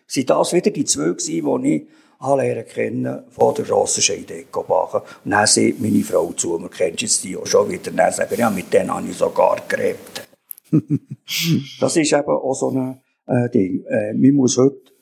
sind 0.06 0.30
das 0.30 0.52
wieder 0.52 0.70
die 0.70 0.84
zwei 0.84 1.10
gewesen, 1.10 1.62
die 1.62 1.76
ich 1.76 1.86
lernen 2.20 2.66
kennen 2.66 3.22
von 3.30 3.54
der 3.54 3.64
grossen 3.64 4.02
Scheidecke 4.02 4.64
machen. 4.68 5.00
Und 5.24 5.30
dann 5.30 5.46
sagt 5.46 5.80
meine 5.80 6.02
Frau 6.02 6.32
zu 6.32 6.58
mir, 6.58 6.68
kennst 6.68 7.02
jetzt 7.02 7.24
die 7.24 7.36
auch 7.36 7.46
schon 7.46 7.70
wieder? 7.70 7.90
Und 7.90 7.96
dann 7.96 8.12
sagen 8.12 8.34
ja, 8.36 8.50
mit 8.50 8.72
denen 8.72 8.92
habe 8.92 9.06
ich 9.08 9.16
sogar 9.16 9.62
geredet. 9.68 10.28
das 11.80 11.96
ist 11.96 12.12
eben 12.12 12.28
auch 12.28 12.54
so 12.54 12.70
ein 12.70 13.00
äh, 13.26 13.48
Ding. 13.50 13.84
Äh, 13.86 14.12
man 14.14 14.32
muss 14.32 14.56
heute, 14.58 14.92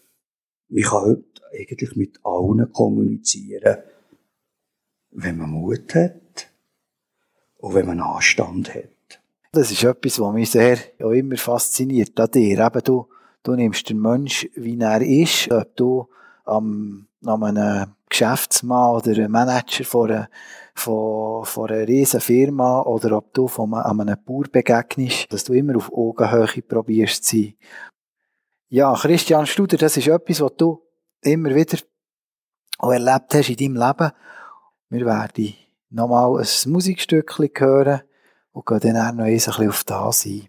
man 0.69 0.83
kann 0.83 1.01
heute 1.03 1.25
eigentlich 1.53 1.97
mit 1.97 2.19
allen 2.23 2.73
kommunizieren, 2.73 3.79
wenn 5.11 5.39
man 5.39 5.51
Mut 5.51 5.95
hat 5.95 6.49
und 7.59 7.75
wenn 7.75 7.87
man 7.87 8.01
Anstand 8.01 8.75
hat. 8.75 9.21
Das 9.53 9.71
ist 9.71 9.83
etwas, 9.83 10.21
was 10.21 10.35
mich 10.35 10.51
sehr 10.51 10.79
auch 11.03 11.11
immer 11.11 11.37
fasziniert 11.37 12.19
an 12.21 12.31
dir. 12.31 12.59
Eben, 12.59 12.85
du, 12.85 13.09
Du 13.43 13.55
nimmst 13.55 13.89
den 13.89 14.01
Mensch, 14.01 14.47
wie 14.57 14.79
er 14.79 15.01
ist, 15.01 15.51
ob 15.51 15.75
du 15.77 16.09
am, 16.45 17.07
an 17.25 17.45
einem 17.45 17.95
Geschäftsmann 18.09 18.97
oder 18.97 19.13
einem 19.13 19.33
Manager 19.33 19.85
von 19.85 20.11
einer, 20.11 20.29
von, 20.75 21.45
von 21.45 21.71
einer 21.71 21.87
riesen 21.87 22.21
Firma 22.21 22.83
oder 22.83 23.17
ob 23.17 23.33
du 23.33 23.49
von 23.49 23.73
einem, 23.73 24.01
einem 24.01 24.17
Bauer 24.25 24.45
begegnest, 24.51 25.33
dass 25.33 25.45
du 25.45 25.53
immer 25.53 25.77
auf 25.77 25.93
Augenhöhe 25.93 26.63
probierst 26.63 27.25
zu 27.25 27.37
sein. 27.37 27.55
Ja, 28.69 28.93
Christian 28.95 29.47
Studer, 29.47 29.77
das 29.77 29.97
ist 29.97 30.09
etwas, 30.09 30.41
was 30.41 30.53
du 30.57 30.83
immer 31.23 31.55
wieder 31.55 31.79
auch 32.79 32.93
erlebt 32.93 33.35
hast 33.35 33.49
in 33.49 33.57
deinem 33.57 33.77
Leben. 33.77 34.13
Wir 34.91 35.05
werden 35.05 35.55
nochmal 35.91 36.41
ein 36.41 36.73
Musikstückchen 36.73 37.51
hören 37.59 38.01
und 38.53 38.67
gehen 38.67 38.81
dann 38.81 38.97
auch 38.97 39.13
noch 39.13 39.25
ein 39.25 39.35
bisschen 39.35 39.69
auf 39.69 39.85
das 39.85 40.25
ein. 40.25 40.49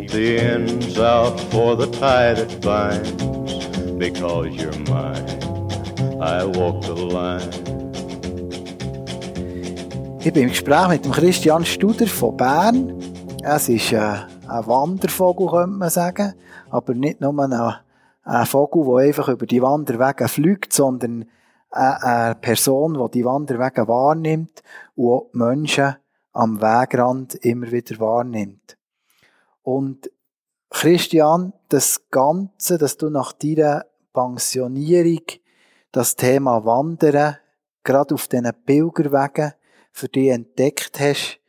Keep 0.00 0.10
the 0.10 0.38
ends 0.38 0.98
out 0.98 1.38
for 1.50 1.76
the 1.76 1.86
tie 1.86 2.34
that 2.34 2.60
binds. 2.60 3.10
Because 3.98 4.48
you're 4.48 4.78
mine, 4.88 5.28
I 6.20 6.44
walk 6.44 6.82
the 6.84 6.94
line. 6.94 7.50
Ich 10.22 10.32
bin 10.32 10.44
im 10.44 10.48
Gespräch 10.50 10.88
mit 10.88 11.04
dem 11.04 11.12
Christian 11.12 11.64
Studer 11.64 12.06
von 12.06 12.36
Bern. 12.36 12.92
Es 13.42 13.68
ist 13.68 13.92
äh, 13.92 13.98
ein 13.98 14.66
Wandervogel, 14.66 15.48
könnte 15.48 15.76
man 15.76 15.90
sagen. 15.90 16.34
Aber 16.70 16.94
nicht 16.94 17.20
nur 17.20 17.38
ein, 17.38 17.52
ein 18.24 18.46
Vogel, 18.46 18.84
der 18.84 19.08
einfach 19.08 19.28
über 19.28 19.46
die 19.46 19.62
Wanderwege 19.62 20.28
fliegt, 20.28 20.72
sondern 20.72 21.24
eine, 21.70 22.02
eine 22.02 22.34
Person, 22.34 22.94
die 22.94 23.18
die 23.18 23.24
Wanderwege 23.24 23.88
wahrnimmt 23.88 24.62
und 24.94 25.10
auch 25.10 25.30
die 25.32 25.38
Menschen 25.38 25.96
am 26.32 26.60
Wegrand 26.60 27.34
immer 27.36 27.72
wieder 27.72 27.98
wahrnimmt. 27.98 28.76
Und 29.62 30.10
Christian, 30.70 31.52
das 31.68 32.08
Ganze, 32.10 32.78
dass 32.78 32.96
du 32.96 33.10
nach 33.10 33.32
deiner 33.32 33.86
Pensionierung 34.12 35.22
das 35.92 36.16
Thema 36.16 36.64
Wandern 36.64 37.36
gerade 37.82 38.14
auf 38.14 38.28
diesen 38.28 38.50
Pilgerwegen 38.64 39.54
für 39.92 40.08
dich 40.08 40.30
entdeckt 40.30 41.00
hast, 41.00 41.40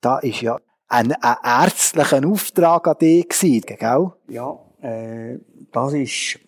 da 0.00 0.18
ist 0.18 0.40
ja 0.40 0.58
ein, 0.88 1.12
ein 1.12 1.36
ärztlicher 1.42 2.26
Auftrag 2.26 2.88
an 2.88 2.98
dich 2.98 3.28
gewesen, 3.28 3.76
gell? 3.78 4.12
Ja, 4.28 4.58
äh, 4.80 5.38
das 5.70 5.92
ist, 5.94 6.38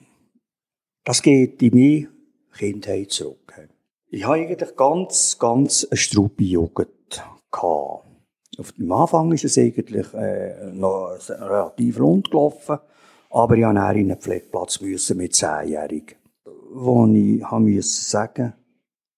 das 1.05 1.23
geht 1.23 1.63
in 1.63 1.75
meine 1.75 2.09
Kindheit 2.57 3.11
zurück. 3.11 3.69
Ich 4.11 4.25
habe 4.25 4.35
eigentlich 4.35 4.77
ganz, 4.77 5.39
ganz 5.39 5.87
eine 5.91 5.97
struppe 5.97 6.45
Jugend 6.45 6.89
gehabt. 7.51 8.04
Dem 8.57 8.93
Anfang 8.93 9.33
ist 9.33 9.45
es 9.45 9.59
eigentlich 9.59 10.13
äh, 10.15 10.71
noch 10.73 11.19
relativ 11.29 11.99
rund 11.99 12.31
gelaufen, 12.31 12.79
aber 13.31 13.57
ich 13.57 13.65
musste 13.65 13.79
in 13.79 13.79
einen 13.79 14.17
Pflegeplatz 14.17 14.81
müssen 14.81 15.17
mit 15.17 15.33
10-Jährigen. 15.33 16.17
Wo 16.73 17.07
ich 17.07 17.51
müssen 17.51 18.05
sagen, 18.05 18.55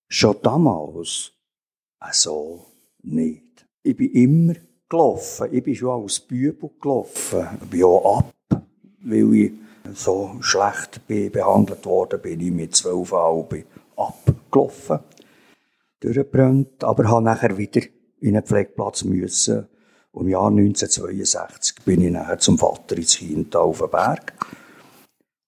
schon 0.08 0.36
damals, 0.42 1.32
also 1.98 2.66
nicht. 3.02 3.66
Ich 3.82 3.96
bin 3.96 4.10
immer 4.12 4.54
gelaufen. 4.88 5.48
Ich 5.52 5.62
bin 5.62 5.74
schon 5.74 6.02
als 6.02 6.20
Bübel 6.20 6.70
gelaufen. 6.80 7.46
Ich 7.62 7.70
bin 7.70 7.84
auch 7.84 8.18
ab, 8.18 8.62
weil 9.02 9.34
ich 9.34 9.52
so 9.94 10.36
schlecht 10.40 11.06
behandelt 11.06 11.84
worden 11.86 12.20
bin. 12.20 12.40
Ich 12.40 12.52
mit 12.52 12.76
zwölfeinhalb 12.76 13.64
abgelaufen, 13.96 15.00
durchgebrannt, 16.00 16.84
aber 16.84 17.08
habe 17.08 17.24
nachher 17.24 17.56
wieder 17.56 17.82
in 18.26 18.36
einen 18.36 18.46
Pflegeplatz 18.46 19.04
müssen. 19.04 19.66
Und 20.12 20.26
im 20.26 20.28
Jahr 20.30 20.48
1962 20.48 21.84
bin 21.84 22.02
ich 22.02 22.10
nachher 22.10 22.38
zum 22.38 22.58
Vater 22.58 22.96
ins 22.96 23.16
Kind 23.16 23.54
auf 23.54 23.78
den 23.78 23.90
Berg. 23.90 24.32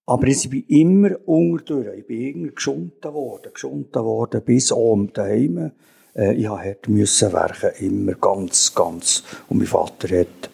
Aber 0.06 0.26
ich 0.26 0.48
bin 0.48 0.64
immer 0.68 1.10
unterdurch. 1.26 1.98
Ich 1.98 2.06
bin 2.06 2.20
irgendwie 2.20 2.54
geschunden 2.54 3.12
worden, 3.12 3.52
geschunden 3.52 4.04
worden, 4.04 4.42
bis 4.42 4.72
oben 4.72 5.12
daheim. 5.12 5.72
Äh, 6.14 6.34
ich 6.34 6.48
musste 6.88 7.32
werken, 7.32 7.70
immer 7.84 8.14
ganz, 8.14 8.74
ganz. 8.74 9.22
Und 9.48 9.58
mein 9.58 9.66
Vater 9.66 10.20
hat 10.20 10.50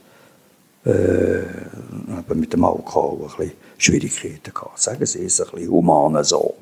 äh, 0.84 2.34
mit 2.34 2.52
dem 2.52 2.64
Alkohol 2.64 3.22
ein 3.22 3.36
bisschen 3.36 3.52
Schwierigkeiten 3.78 4.52
gehabt. 4.52 4.78
Sagen 4.80 5.06
Sie 5.06 5.24
es, 5.24 5.40
ein 5.40 5.50
bisschen 5.50 5.70
human 5.70 6.22
so. 6.24 6.56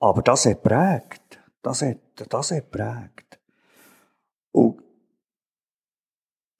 Aber 0.00 0.22
das 0.22 0.46
hat 0.46 0.62
prägt. 0.62 1.40
Das 1.62 1.82
hat, 1.82 1.98
das 2.28 2.50
hat 2.50 2.70
prägt. 2.70 3.38
Und 4.52 4.82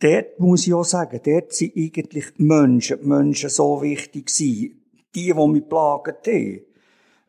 dort 0.02 0.40
muss 0.40 0.66
ich 0.66 0.74
auch 0.74 0.84
sagen, 0.84 1.20
dort 1.24 1.52
sind 1.52 1.76
eigentlich 1.76 2.26
die 2.36 2.42
Menschen, 2.42 2.98
die 3.00 3.06
Menschen 3.06 3.50
so 3.50 3.80
wichtig 3.82 4.26
gewesen. 4.26 4.78
Die, 5.14 5.32
die 5.32 5.46
mich 5.46 5.68
plagt 5.68 6.26
haben. 6.26 6.60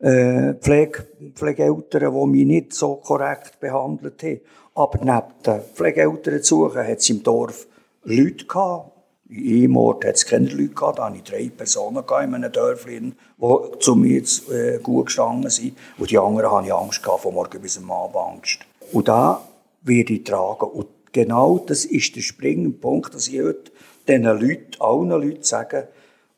Äh, 0.00 0.54
Pflege, 0.54 1.06
Pflegeeltern, 1.34 2.14
die 2.14 2.26
mich 2.26 2.46
nicht 2.46 2.72
so 2.72 2.96
korrekt 2.96 3.60
behandelt 3.60 4.22
haben. 4.22 4.40
Aber 4.74 4.98
neben 4.98 5.42
den 5.44 5.60
Pflegeeltern 5.74 6.42
zu 6.42 6.56
suchen, 6.56 6.86
hat 6.86 6.98
es 6.98 7.10
im 7.10 7.22
Dorf 7.22 7.66
Leute 8.04 8.46
gehabt. 8.46 8.90
In 9.28 9.64
einem 9.64 9.76
Ort 9.76 10.04
hat 10.04 10.16
es 10.16 10.26
keine 10.26 10.48
Leute 10.48 10.74
gehabt. 10.74 10.98
Da 10.98 11.06
hatte 11.06 11.16
ich 11.16 11.22
drei 11.22 11.48
Personen 11.48 12.04
in 12.04 12.34
einem 12.34 12.52
Dörfchen, 12.52 13.14
die 13.38 13.78
zu 13.78 13.94
mir 13.94 14.22
äh, 14.50 14.78
gut 14.82 15.06
gestanden 15.06 15.50
sind. 15.50 15.76
Und 15.98 16.10
die 16.10 16.18
anderen 16.18 16.50
hatte 16.50 16.66
ich 16.66 16.74
Angst 16.74 17.02
gehabt, 17.02 17.22
von 17.22 17.34
morgen 17.34 17.60
bis 17.60 17.78
am 17.78 17.90
Abend 17.90 18.16
Angst. 18.16 18.58
Und 18.92 19.08
da 19.08 19.46
werde 19.82 20.12
ich 20.12 20.24
tragen. 20.24 20.70
Und 20.70 20.86
genau 21.14 21.58
das 21.58 21.86
ist 21.86 22.14
der 22.16 22.20
springende 22.20 22.76
Punkt, 22.76 23.14
dass 23.14 23.28
ich 23.28 23.40
heute 23.40 23.72
diesen 24.06 24.24
Leuten, 24.24 24.80
allen 24.80 25.08
Leuten 25.08 25.42
sage, 25.42 25.88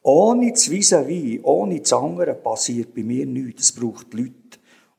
ohne 0.03 0.53
das 0.53 0.70
vis 0.70 0.95
ohne 1.43 1.81
das 1.81 1.93
andere 1.93 2.35
passiert 2.35 2.95
bei 2.95 3.03
mir 3.03 3.27
nichts. 3.27 3.62
Es 3.64 3.72
braucht 3.72 4.14
Leute. 4.14 4.33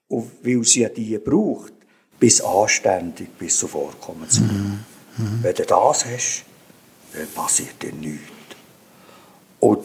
Und 0.09 0.29
weil 0.43 0.63
sie 0.65 0.87
die 0.93 1.17
braucht, 1.17 1.73
bis 2.19 2.41
anständig, 2.41 3.29
bis 3.37 3.57
zu 3.57 3.67
Vorkommen 3.67 4.29
zu 4.29 4.41
mhm. 4.41 4.79
mhm. 5.17 5.39
Wenn 5.43 5.55
du 5.55 5.63
das 5.63 6.05
hast, 6.05 6.43
dann 7.13 7.27
passiert 7.33 7.81
dir 7.81 7.93
nichts. 7.93 8.31
Und 9.59 9.79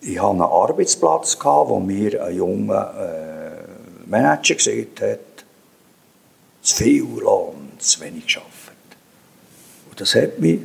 ich 0.00 0.18
hatte 0.18 0.30
einen 0.30 0.42
Arbeitsplatz, 0.42 1.38
wo 1.42 1.80
mir 1.80 2.24
ein 2.24 2.36
junger 2.36 2.94
äh, 2.98 4.08
Manager 4.10 4.54
gesagt 4.54 5.00
hat, 5.00 5.44
zu 6.60 6.74
viel 6.76 7.04
Lohn, 7.22 7.72
zu 7.78 8.00
wenig 8.00 8.24
geschafft. 8.24 8.63
Und 9.94 10.00
das 10.00 10.16
hat 10.16 10.40
mich, 10.40 10.58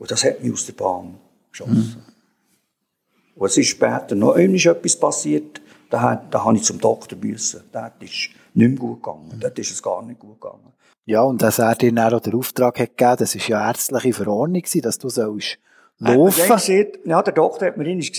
und 0.00 0.10
das 0.10 0.24
hat 0.24 0.42
mich 0.42 0.52
aus 0.52 0.66
der 0.66 0.72
Bahn 0.72 1.14
geschossen. 1.52 2.02
Mhm. 2.04 3.40
Und 3.40 3.46
es 3.46 3.56
ist 3.56 3.68
später 3.68 4.16
noch 4.16 4.34
etwas 4.34 4.98
passiert, 4.98 5.60
da, 5.88 6.16
da 6.28 6.44
habe 6.44 6.56
ich 6.56 6.64
zum 6.64 6.80
Doktor 6.80 7.16
müssen. 7.18 7.62
Das 7.70 7.92
ist 8.00 8.30
nicht 8.52 8.70
mehr 8.70 8.70
gut 8.70 9.00
gegangen. 9.00 9.38
Dort 9.38 9.56
ist 9.60 9.70
es 9.70 9.80
gar 9.80 10.02
nicht 10.02 10.18
gut 10.18 10.40
gegangen. 10.40 10.72
Ja, 11.04 11.22
und 11.22 11.40
dass 11.40 11.60
er 11.60 11.76
dir 11.76 11.92
dann 11.92 12.14
auch 12.14 12.18
den 12.18 12.34
Auftrag 12.34 12.80
hat 12.80 12.96
gegeben, 12.96 13.16
das 13.20 13.36
war 13.36 13.48
ja 13.48 13.68
ärztliche 13.68 14.12
Verordnung, 14.12 14.64
dass 14.82 14.98
du 14.98 15.08
sollst 15.08 15.58
laufen. 15.98 16.48
Gesagt, 16.48 16.98
ja, 17.04 17.22
der 17.22 17.34
Doktor 17.34 17.66
hat 17.66 17.76
mir 17.76 17.94
gesagt, 17.94 18.16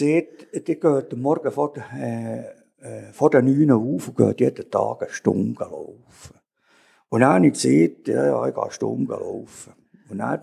die 0.54 0.80
geht 0.80 1.18
morgen 1.18 1.52
vor, 1.52 1.74
äh, 1.98 2.40
äh, 2.80 3.12
vor 3.12 3.30
den 3.30 3.44
9 3.44 3.72
auf 3.72 4.08
und 4.08 4.18
geht 4.18 4.40
jeden 4.40 4.72
Tag 4.72 5.02
eine 5.02 5.12
Stunde 5.12 5.66
laufen. 5.66 6.40
Und 7.10 7.20
dann 7.20 7.34
habe 7.34 7.48
ich 7.48 7.62
gesagt, 7.62 8.08
ja, 8.08 8.26
ja, 8.26 8.48
ich 8.48 8.54
gehe 8.54 8.64
eine 8.64 8.72
Stunde 8.72 9.12
laufen. 9.12 9.74
Und 10.14 10.41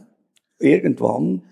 irgendwann, 0.58 1.42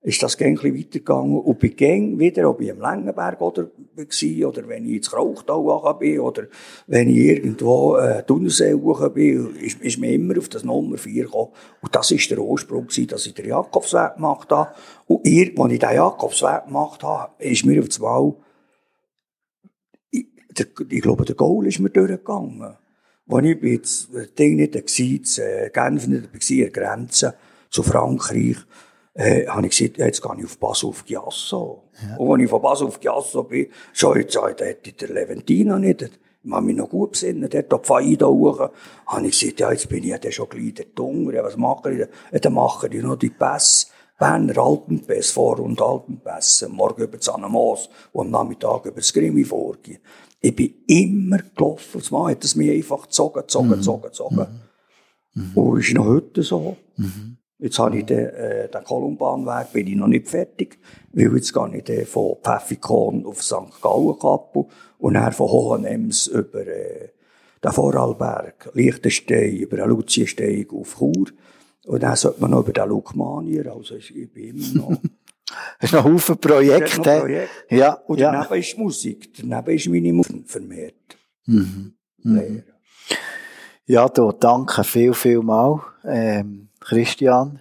ist 0.00 0.22
das 0.22 0.38
Gängli 0.38 0.78
weitergegangen 0.78 1.40
und 1.40 1.58
bin 1.58 1.76
Gang 1.76 2.18
wieder, 2.18 2.48
ob 2.48 2.60
ich 2.60 2.70
am 2.70 2.80
Längenberg 2.80 3.40
oder 3.40 3.64
war, 3.64 4.48
oder 4.48 4.68
wenn 4.68 4.84
ich 4.86 4.96
ins 4.96 5.10
Krauchtal 5.10 5.94
bin, 5.98 6.20
oder 6.20 6.44
wenn 6.86 7.10
ich 7.10 7.16
irgendwo 7.16 7.96
äh, 7.96 8.22
Thunersee 8.22 8.74
bin, 8.74 9.56
ist, 9.56 9.80
ist 9.82 9.98
mir 9.98 10.12
immer 10.12 10.38
auf 10.38 10.48
das 10.48 10.64
Nummer 10.64 10.96
4 10.96 11.24
gekommen. 11.24 11.50
Und 11.82 11.94
das 11.94 12.12
war 12.12 12.18
der 12.18 12.38
Ursprung, 12.38 12.86
dass 13.08 13.26
ich 13.26 13.34
den 13.34 13.48
Jakobsweg 13.48 14.14
gemacht 14.14 14.50
habe. 14.50 14.70
Und 15.06 15.26
ihr, 15.26 15.52
als 15.58 15.72
ich 15.72 15.78
den 15.80 15.94
Jakobsweg 15.94 16.66
gemacht 16.66 17.02
habe, 17.02 17.32
ist 17.42 17.66
mir 17.66 17.80
auf 17.80 17.88
das 17.88 17.98
Mal, 17.98 18.34
ich, 20.10 20.26
der, 20.56 20.66
ich 20.88 21.02
glaube, 21.02 21.24
der 21.24 21.34
Goal 21.34 21.66
ist 21.66 21.80
mir 21.80 21.90
durchgegangen. 21.90 22.76
Als 23.30 23.46
ich 23.46 23.82
das 23.82 24.08
Ding 24.38 24.56
nicht 24.56 24.74
war, 24.74 24.82
das 24.82 25.38
äh, 25.38 25.70
Genf 25.70 26.06
nicht 26.06 26.24
war, 26.24 26.32
an 26.32 26.56
der 26.56 26.70
Grenze 26.70 27.34
zu 27.70 27.82
Frankreich, 27.82 28.56
äh, 29.14 29.46
habe 29.46 29.66
ich 29.66 29.76
gesagt, 29.76 29.98
jetzt 29.98 30.22
gehe 30.22 30.34
ich 30.38 30.44
auf 30.44 30.58
Basel 30.58 30.88
auf 30.88 31.04
Giasso. 31.04 31.82
Ja. 32.08 32.16
Und 32.16 32.32
als 32.32 32.42
ich 32.44 32.50
von 32.50 32.62
Basel 32.62 32.86
auf 32.86 33.00
Giasso 33.00 33.42
bin, 33.42 33.66
schon 33.92 34.18
jetzt 34.18 34.36
dort 34.36 34.60
hätte 34.60 34.92
der 34.92 35.08
Leventino 35.08 35.78
nicht, 35.78 36.02
ich 36.02 36.52
habe 36.52 36.64
mich 36.64 36.76
noch 36.76 36.88
gut 36.88 37.12
besinnen, 37.12 37.50
dort 37.50 37.74
auf 37.74 37.84
Faida 37.84 38.26
hoch, 38.26 38.70
habe 39.06 39.26
ich 39.26 39.38
gesagt, 39.38 39.60
ja, 39.60 39.72
jetzt 39.72 39.88
bin 39.88 40.04
ich 40.04 40.24
ja 40.24 40.30
schon 40.30 40.48
gleich 40.48 40.74
der 40.74 40.86
Dunger, 40.94 41.34
ja, 41.34 41.44
was 41.44 41.56
mache 41.56 41.92
ich? 41.92 41.98
Ja, 41.98 42.38
dann 42.38 42.54
mache 42.54 42.88
ich 42.88 43.02
noch 43.02 43.16
die 43.16 43.30
Pässe. 43.30 43.88
Berner 44.18 44.58
Alpenpässe, 44.58 45.32
Vor- 45.32 45.60
und 45.60 45.80
Alpenpässe, 45.80 46.68
morgen 46.68 47.02
über 47.02 47.18
das 47.18 47.28
Anamos 47.28 47.88
und 48.12 48.26
am 48.26 48.32
Nachmittag 48.32 48.86
über 48.86 48.96
das 48.96 49.12
Grimmi 49.12 49.44
vorgehen. 49.44 50.00
Ich 50.40 50.54
bin 50.54 50.74
immer 50.86 51.38
gelaufen, 51.38 51.98
das 52.00 52.10
Mal 52.10 52.32
hat 52.32 52.44
es 52.44 52.54
mich 52.54 52.70
einfach 52.70 53.02
gezogen, 53.02 53.40
gezogen, 53.40 53.68
mhm. 53.68 53.72
gezogen, 53.72 54.02
gezogen. 54.02 54.46
Mhm. 55.34 55.50
Und 55.54 55.80
ist 55.80 55.94
noch 55.94 56.04
heute 56.04 56.42
so. 56.42 56.76
Mhm. 56.96 57.38
Jetzt 57.60 57.78
habe 57.80 57.98
ich 57.98 58.06
den, 58.06 58.26
äh, 58.26 58.68
den 58.68 58.84
Kolumbanweg, 58.84 59.72
bin 59.72 59.88
ich 59.88 59.96
noch 59.96 60.06
nicht 60.06 60.28
fertig, 60.28 60.78
weil 61.12 61.34
jetzt 61.34 61.52
gehe 61.52 61.76
ich 61.76 61.84
den 61.84 62.06
von 62.06 62.36
Pfäffikon 62.40 63.26
auf 63.26 63.42
St. 63.42 63.82
Gallen 63.82 64.16
Kappel 64.16 64.66
und 64.98 65.14
dann 65.14 65.32
von 65.32 65.48
Hohenems 65.48 66.28
über 66.28 66.64
äh, 66.64 67.08
den 67.62 67.72
Vorarlberg, 67.72 68.70
Liechtenstein, 68.74 69.56
über 69.56 69.78
den 69.78 69.88
Luziensteig 69.88 70.72
auf 70.72 70.98
Chur. 70.98 71.26
Und 71.86 72.02
dann 72.02 72.14
sollte 72.14 72.40
man 72.40 72.52
noch 72.52 72.60
über 72.60 72.72
den 72.72 72.88
Lukmanier, 72.88 73.74
also 73.74 73.96
ich 73.96 74.32
bin 74.32 74.56
immer 74.56 74.90
noch... 74.90 74.98
Das 75.80 75.90
ist 75.90 75.92
noch 75.92 76.04
Haufen 76.04 76.38
Projekte. 76.38 77.00
Projekt. 77.00 77.50
Ja, 77.70 77.92
und 77.94 78.18
ja. 78.18 78.32
daneben 78.32 78.54
ist 78.54 78.78
Musik, 78.78 79.32
daneben 79.36 79.76
ist 79.76 79.88
meine 79.88 80.12
Musik 80.12 80.48
vermehrt. 80.48 81.18
Mhm. 81.46 81.94
Mhm. 82.22 82.62
Ja, 83.86 84.08
du, 84.08 84.32
danke 84.32 84.84
viel, 84.84 85.14
viel 85.14 85.40
mal. 85.40 85.80
Ähm, 86.04 86.68
Christian. 86.80 87.60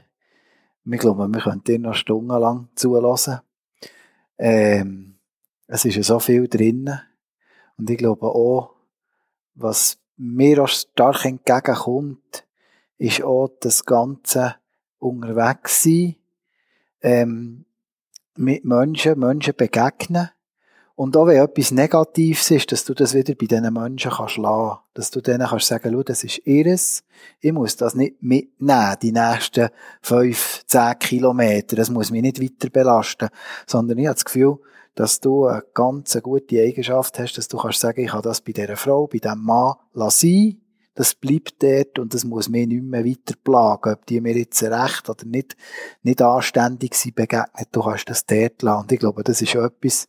Ich 0.90 1.00
glaube, 1.00 1.28
wir 1.28 1.42
können 1.42 1.64
dir 1.64 1.80
noch 1.80 1.96
stundenlang 1.96 2.70
zulassen. 2.76 3.40
Ähm, 4.38 5.20
es 5.68 5.86
ist 5.86 5.96
ja 5.96 6.04
so 6.04 6.20
viel 6.20 6.48
drin. 6.48 7.00
Und 7.78 7.90
ich 7.90 7.98
glaube 7.98 8.28
auch, 8.28 8.76
was 9.56 9.98
mir 10.18 10.64
auch 10.64 10.68
stark 10.68 11.26
entgegenkommt, 11.26 12.46
ist 12.98 13.22
auch 13.24 13.50
das 13.60 13.86
ganze 13.86 14.56
unterwegs 15.00 15.84
sein, 15.84 16.16
ähm, 17.02 17.66
mit 18.38 18.66
Menschen, 18.66 19.20
Menschen 19.20 19.54
begegnen, 19.56 20.30
und 20.98 21.16
auch 21.16 21.28
wenn 21.28 21.38
etwas 21.38 21.70
Negatives 21.70 22.50
ist, 22.50 22.72
dass 22.72 22.84
du 22.84 22.96
das 22.96 23.14
wieder 23.14 23.36
bei 23.36 23.46
diesen 23.46 23.72
Menschen 23.72 24.10
kannst 24.10 24.38
lassen. 24.38 24.80
Dass 24.96 25.12
du 25.12 25.22
denen 25.22 25.48
kannst 25.48 25.68
sagen, 25.68 25.92
schau, 25.94 26.02
das 26.02 26.24
ist 26.24 26.42
ihres. 26.44 27.04
Ich 27.40 27.54
muss 27.54 27.76
das 27.76 27.94
nicht 27.94 28.16
mitnehmen, 28.20 28.96
die 29.04 29.12
nächsten 29.12 29.70
fünf, 30.02 30.64
zehn 30.66 30.98
Kilometer. 30.98 31.76
Das 31.76 31.92
muss 31.92 32.10
mich 32.10 32.24
nicht 32.24 32.42
weiter 32.42 32.72
belasten. 32.72 33.30
Sondern 33.68 34.00
ich 34.00 34.08
habe 34.08 34.16
das 34.16 34.26
Gefühl, 34.26 34.58
dass 34.96 35.20
du 35.20 35.46
eine 35.46 35.62
ganz 35.76 36.18
gute 36.24 36.60
Eigenschaft 36.60 37.20
hast, 37.20 37.38
dass 37.38 37.48
du 37.48 37.58
kannst 37.58 37.80
sagen, 37.80 38.04
ich 38.04 38.12
habe 38.12 38.24
das 38.24 38.42
bei 38.42 38.54
dieser 38.54 38.76
Frau, 38.76 39.06
bei 39.06 39.20
diesem 39.20 39.44
Mann 39.44 39.76
lassen. 39.94 40.60
Das 40.98 41.14
bleibt 41.14 41.62
dort 41.62 42.00
und 42.00 42.16
das 42.16 42.24
muss 42.24 42.50
mich 42.50 42.68
nicht 42.68 42.82
mehr 42.82 43.06
weiter 43.06 43.36
plagen, 43.44 43.94
ob 43.94 44.06
die 44.08 44.20
mir 44.20 44.36
jetzt 44.36 44.64
recht 44.64 45.08
oder 45.08 45.26
nicht, 45.26 45.56
nicht 46.02 46.24
anständig 46.24 46.96
sind 46.96 47.14
begegnet. 47.14 47.68
Du 47.72 47.84
kannst 47.84 48.10
das 48.10 48.26
dort 48.26 48.64
lassen. 48.64 48.82
Und 48.82 48.92
ich 48.92 48.98
glaube, 48.98 49.24
das 49.24 49.40
ist 49.40 49.54
etwas, 49.54 50.08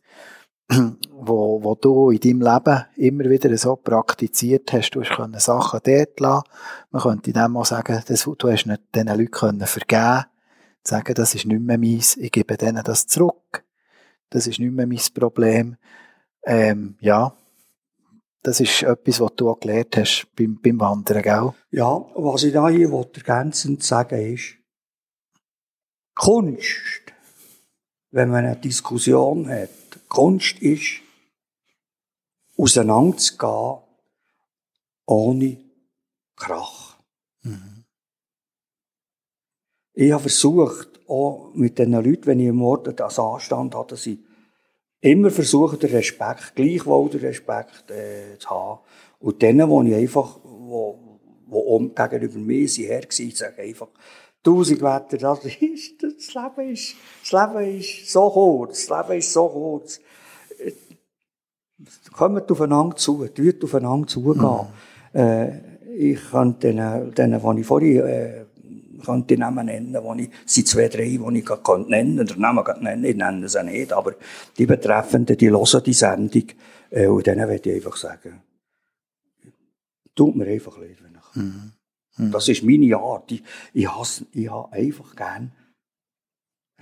wo, 1.11 1.63
wo 1.63 1.75
du 1.75 2.09
in 2.09 2.19
deinem 2.19 2.41
Leben 2.41 2.85
immer 2.95 3.29
wieder 3.29 3.55
so 3.55 3.75
praktiziert 3.75 4.73
hast, 4.73 4.89
du 4.89 5.01
hast 5.01 5.15
können 5.15 5.39
Sachen 5.39 5.79
dort 5.83 6.19
lassen. 6.19 6.43
Man 6.89 7.03
könnte 7.03 7.33
dem 7.33 7.55
auch 7.55 7.65
sagen, 7.65 8.01
dass 8.07 8.23
du 8.23 8.51
hast 8.51 8.65
nicht 8.65 8.81
diesen 8.95 9.07
Leuten 9.09 9.29
können 9.29 9.67
vergeben 9.67 10.25
sagen, 10.81 11.13
das 11.13 11.35
ist 11.35 11.45
nicht 11.45 11.61
mehr 11.61 11.77
meins, 11.77 12.17
ich 12.17 12.31
gebe 12.31 12.57
denen 12.57 12.83
das 12.83 13.05
zurück. 13.05 13.63
Das 14.31 14.47
ist 14.47 14.57
nicht 14.57 14.73
mehr 14.73 14.87
mein 14.87 14.99
Problem. 15.13 15.77
Ähm, 16.45 16.97
ja, 16.99 17.35
das 18.41 18.59
ist 18.59 18.83
etwas, 18.83 19.19
was 19.19 19.35
du 19.35 19.49
auch 19.49 19.59
gelernt 19.59 19.97
hast 19.97 20.27
beim, 20.35 20.59
beim 20.61 20.79
Wandern, 20.79 21.21
gell? 21.21 21.53
Ja, 21.71 22.05
was 22.15 22.43
ich 22.43 22.53
da 22.53 22.69
hier 22.69 22.91
ergänzend 22.91 23.83
sagen 23.83 24.33
ist, 24.33 24.55
Kunst, 26.15 27.13
wenn 28.11 28.29
man 28.29 28.45
eine 28.45 28.55
Diskussion 28.55 29.47
hat, 29.49 29.69
Kunst 30.07 30.59
ist, 30.59 31.01
auseinanderzugehen 32.57 33.79
ohne 35.05 35.57
Krach. 36.35 36.97
Mhm. 37.41 37.85
Ich 39.93 40.11
habe 40.11 40.21
versucht, 40.21 40.99
auch 41.07 41.51
mit 41.55 41.79
den 41.79 41.93
Leuten, 41.93 42.25
wenn 42.27 42.39
ich 42.39 42.47
im 42.47 42.61
Ort 42.61 42.99
das 42.99 43.19
Anstand 43.19 43.75
hatte, 43.75 43.95
dass 43.95 44.05
ich 44.05 44.19
immer 45.01 45.29
versuche, 45.29 45.77
den 45.77 45.91
Respekt, 45.91 46.53
gleichwohl 46.55 47.09
den 47.09 47.21
Respekt 47.21 47.89
äh, 47.91 48.37
zu 48.37 48.49
haben. 48.49 48.79
Und 49.19 49.41
denen, 49.41 49.69
wo 49.69 49.81
ich 49.83 49.95
einfach, 49.95 50.39
wo, 50.43 51.19
wo 51.47 51.79
gegenüber 51.79 52.39
mir 52.39 52.67
sind, 52.67 52.85
her 52.85 53.03
waren, 53.03 53.31
sage 53.31 53.61
einfach, 53.61 53.89
tausend 54.43 54.81
Wetter, 54.81 55.17
das 55.17 55.45
ist, 55.45 56.01
das 56.01 56.33
Leben 56.33 56.73
ist, 56.73 56.95
das 57.21 57.31
Leben 57.31 57.79
ist 57.79 58.11
so 58.11 58.29
kurz, 58.29 58.87
das 58.87 59.07
Leben 59.07 59.19
ist 59.19 59.33
so 59.33 59.47
kurz. 59.47 59.99
Kommt 62.13 62.51
aufeinander 62.51 62.95
zu, 62.95 63.25
tut 63.27 63.63
aufeinander 63.63 64.07
zugehen. 64.07 64.67
Mhm. 65.13 65.19
Äh, 65.19 65.79
ich 65.95 66.31
kann 66.31 66.59
denen, 66.59 67.13
denen, 67.13 67.41
die 67.55 67.61
ich 67.61 67.67
vorhin, 67.67 67.97
äh, 68.01 68.45
kann 69.05 69.27
die 69.27 69.37
Namen 69.37 69.65
nennen, 69.65 69.97
die 70.17 70.23
ich, 70.23 70.29
sind 70.45 70.67
zwei, 70.67 70.87
drei, 70.87 71.17
die 71.17 71.37
ich 71.39 71.45
gerade 71.45 71.89
nennen 71.89 72.17
kann, 72.17 72.27
den 72.27 72.41
Namen 72.41 72.63
nennen, 72.81 73.03
ich 73.03 73.15
nenne 73.15 73.49
sie 73.49 73.63
nicht, 73.63 73.93
aber 73.93 74.15
die 74.57 74.65
Betreffenden, 74.65 75.37
die 75.37 75.49
hören 75.49 75.83
die 75.83 75.93
Sendung, 75.93 76.43
äh, 76.89 77.07
und 77.07 77.25
denen 77.25 77.47
werde 77.47 77.69
ich 77.69 77.75
einfach 77.75 77.97
sagen, 77.97 78.41
tut 80.15 80.35
mir 80.35 80.47
einfach 80.47 80.77
leid, 80.77 80.97
wenn 81.01 81.15
ich, 81.15 81.35
mhm. 81.35 81.71
Mhm. 82.19 82.31
Das 82.31 82.47
ist 82.47 82.63
meine 82.63 82.97
Art. 82.97 83.31
Ich, 83.31 83.43
ich, 83.73 83.87
hasse, 83.87 84.25
ich 84.33 84.49
habe 84.49 84.71
einfach 84.73 85.15
gern 85.15 85.51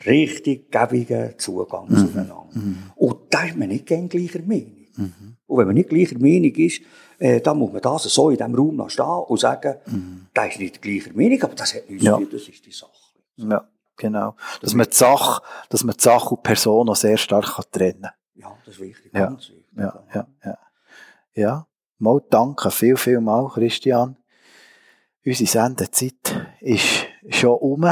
richtig 0.05 0.72
gebigen 0.72 1.34
Zugang 1.38 1.88
mhm. 1.89 1.95
zueinander. 1.95 2.49
Mhm. 2.53 2.78
Und 2.95 3.18
da 3.30 3.45
ist 3.45 3.57
man 3.57 3.70
nicht 3.70 3.86
gern 3.86 4.09
gleicher 4.09 4.41
Meinung. 4.41 4.88
Mhm. 4.95 5.38
Und 5.45 5.57
wenn 5.57 5.68
man 5.68 5.76
nicht 5.76 5.89
gleicher 5.89 6.20
Meinung 6.20 6.53
ist, 6.55 6.82
äh, 7.20 7.41
dann 7.41 7.57
muss 7.57 7.72
man 7.72 7.82
das 7.82 8.03
so 8.03 8.30
in 8.30 8.38
diesem 8.38 8.55
Raum 8.55 8.76
noch 8.76 8.89
stehen 8.89 9.05
und 9.05 9.39
sagen, 9.39 9.76
mhm. 9.86 10.28
da 10.34 10.45
ist 10.45 10.59
nicht 10.59 10.82
gleicher 10.82 11.11
Meinung, 11.13 11.41
aber 11.43 11.55
das 11.55 11.74
hat 11.74 11.89
nichts 11.89 12.05
ja. 12.05 12.18
Viel, 12.18 12.28
das 12.28 12.47
ist 12.47 12.65
die 12.65 12.72
Sache. 12.72 12.91
Ja, 13.38 13.68
genau. 13.95 14.36
Dass 14.61 14.74
man 14.74 14.88
die 14.88 14.95
Sache, 14.95 15.41
dass 15.70 15.84
man 15.84 15.95
die 15.95 16.03
Sache 16.03 16.30
und 16.30 16.43
die 16.43 16.47
Person 16.47 16.89
auch 16.89 16.95
sehr 16.95 17.18
stark 17.18 17.55
kann 17.55 17.65
trennen 17.72 18.01
kann. 18.01 18.11
Ja, 18.36 18.55
das 18.65 18.76
ist 18.76 18.82
wichtig, 18.82 19.11
ja. 19.13 19.28
ganz 19.28 19.49
wichtig. 19.49 19.65
Ja, 19.78 20.03
ja, 20.13 20.28
ja. 20.43 20.57
Ja, 21.34 21.68
mal 21.99 22.22
danke, 22.30 22.72
viel, 22.72 22.97
viel 22.97 23.22
mal, 23.22 23.47
Christian. 23.49 24.18
Unsere 25.24 25.49
Sendezeit 25.49 26.49
ist 26.61 27.05
schon 27.30 27.59
um. 27.59 27.86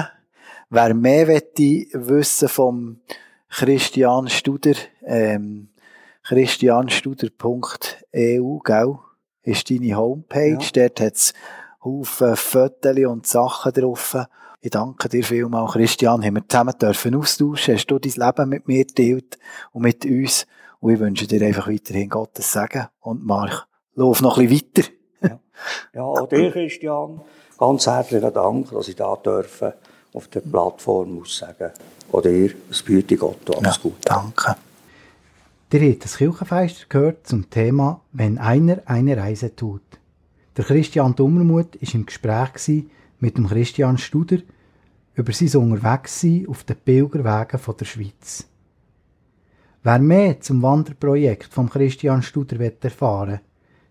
Wer 0.70 0.94
mehr 0.96 1.28
wette 1.28 1.86
wissen 1.94 2.50
vom 2.50 3.02
Christian 3.50 4.28
Studer, 4.30 4.74
ähm, 5.04 5.70
christianstuder.eu, 6.24 8.60
gell, 8.64 8.98
ist 9.46 9.70
deine 9.70 9.96
Homepage. 9.96 10.58
Ja. 10.60 10.88
Dort 10.88 11.02
hat's 11.02 11.34
Haufen 11.84 12.36
Fotos 12.36 12.98
und 12.98 13.28
Sachen 13.28 13.72
drauf. 13.74 14.18
Ich 14.62 14.72
danke 14.72 15.08
dir 15.08 15.24
vielmals, 15.24 15.74
Christian. 15.74 16.26
Haben 16.26 16.36
wir 16.36 16.48
zusammen 16.48 16.74
dürfen 16.82 17.16
austauschen. 17.16 17.76
Hast 17.76 17.86
du 17.86 18.00
dein 18.00 18.14
Leben 18.14 18.50
mit 18.50 18.68
mir 18.68 18.84
geteilt 18.86 19.38
und 19.72 19.84
mit 19.84 20.04
uns. 20.06 20.48
Und 20.80 20.94
ich 20.94 21.00
wünsche 21.00 21.28
dir 21.28 21.46
einfach 21.46 21.68
weiterhin 21.68 22.10
Gottes 22.10 22.52
Segen. 22.52 22.88
Und 23.00 23.24
Mark, 23.26 23.68
lauf 23.94 24.22
noch 24.22 24.40
ein 24.40 24.50
bisschen 24.50 24.72
weiter. 24.76 24.90
Ja, 25.22 25.40
ja 25.94 26.02
auch 26.02 26.28
dir, 26.28 26.52
Christian, 26.52 27.22
ganz 27.58 27.86
herzlichen 27.86 28.34
Dank, 28.34 28.72
dass 28.72 28.88
ich 28.88 28.96
da 28.96 29.16
dürfen 29.16 29.74
auf 30.14 30.28
der 30.30 30.40
Plattform 30.42 31.22
aussagen. 31.22 31.72
Oder 32.12 32.30
ihr, 32.32 32.52
das 32.70 32.82
Büte 32.82 33.18
Gott, 33.18 33.56
alles 33.56 33.76
ja, 33.76 33.82
gut. 33.82 33.98
Danke. 34.04 34.56
Habt 35.74 36.04
das 36.04 36.18
Kirchenfeister 36.18 36.86
gehört 36.88 37.28
zum 37.28 37.50
Thema 37.50 38.02
«Wenn 38.12 38.38
einer 38.38 38.84
eine 38.86 39.18
Reise 39.18 39.56
tut». 39.56 39.82
Der 40.56 40.64
Christian 40.64 41.16
Dummermuth 41.16 41.82
war 41.82 41.96
im 41.96 42.06
Gespräch 42.06 42.86
mit 43.20 43.38
dem 43.38 43.48
Christian 43.48 43.98
Studer 43.98 44.38
über 45.16 45.34
sein 45.34 45.62
Unterwegssein 45.62 46.46
auf 46.48 46.64
den 46.64 46.78
Pilgerwegen 46.78 47.60
der 47.80 47.86
Schweiz. 47.86 48.48
Wer 49.84 50.00
mehr 50.00 50.40
zum 50.40 50.62
Wanderprojekt 50.62 51.54
vom 51.54 51.70
Christian 51.70 52.22
Studer 52.22 52.58
erfahren 52.82 53.42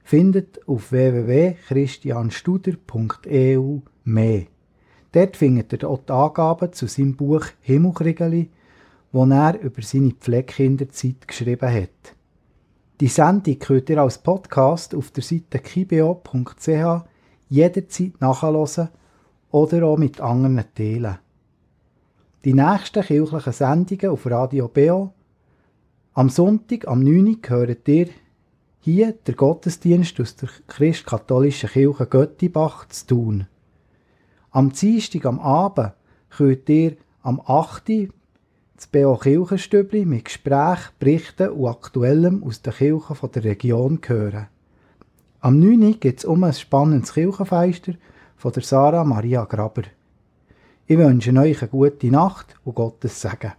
findet 0.04 0.60
auf 0.68 0.92
www.christianstuder.eu 0.92 3.78
mehr. 4.04 4.42
Dort 5.12 5.36
findet 5.36 5.72
ihr 5.72 5.88
auch 5.88 6.04
die 6.04 6.12
Angaben 6.12 6.72
zu 6.72 6.86
seinem 6.86 7.16
Buch 7.16 7.46
Himmelkriegeli, 7.62 8.50
wo 9.14 9.24
er 9.26 9.60
über 9.60 9.80
seine 9.80 10.10
Pflegekinderzeit 10.10 11.28
geschrieben 11.28 11.72
hat. 11.72 12.16
Die 13.00 13.06
Sendung 13.06 13.60
könnt 13.60 13.88
ihr 13.88 14.02
als 14.02 14.18
Podcast 14.18 14.92
auf 14.92 15.12
der 15.12 15.22
Seite 15.22 15.60
kibeo.ch 15.60 17.04
jederzeit 17.48 18.20
nachhören 18.20 18.88
oder 19.52 19.84
auch 19.84 19.98
mit 19.98 20.20
anderen 20.20 20.64
teilen. 20.74 21.18
Die 22.44 22.54
nächsten 22.54 23.04
kirchlichen 23.04 23.52
Sendungen 23.52 24.10
auf 24.10 24.26
Radio 24.26 24.66
Beo 24.66 25.12
am 26.14 26.28
Sonntag, 26.28 26.88
am 26.88 26.98
9. 27.04 27.38
hört 27.46 27.86
ihr 27.86 28.08
hier 28.80 29.12
der 29.12 29.34
Gottesdienst 29.34 30.20
aus 30.20 30.34
der 30.34 30.48
christkatholischen 30.66 31.70
Kirche 31.70 32.06
Göttibach 32.06 32.88
zu 32.88 33.06
tun. 33.06 33.46
Am 34.50 34.72
Dienstag 34.72 35.24
am 35.24 35.38
Abend 35.38 35.92
könnt 36.30 36.68
ihr 36.68 36.96
am 37.22 37.40
8. 37.46 38.08
das 38.76 38.86
B.O. 38.88 39.16
Kirchenstübli 39.16 40.04
mit 40.04 40.24
Gespräch, 40.24 40.90
Berichten 40.98 41.50
und 41.50 41.68
Aktuellem 41.68 42.42
aus 42.42 42.62
der 42.62 42.72
Kirche 42.72 43.28
der 43.28 43.44
Region 43.44 44.00
hören. 44.04 44.48
Am 45.40 45.60
9. 45.60 46.00
geht 46.00 46.18
es 46.18 46.24
um 46.24 46.42
ein 46.42 46.52
spannendes 46.52 47.14
Kirchenfeister 47.14 47.94
von 48.36 48.52
der 48.52 48.62
Sarah 48.62 49.04
Maria 49.04 49.44
Graber. 49.44 49.82
Ich 50.86 50.98
wünsche 50.98 51.32
euch 51.38 51.62
eine 51.62 51.70
gute 51.70 52.08
Nacht 52.08 52.56
und 52.64 52.74
Gottes 52.74 53.20
Segen. 53.20 53.52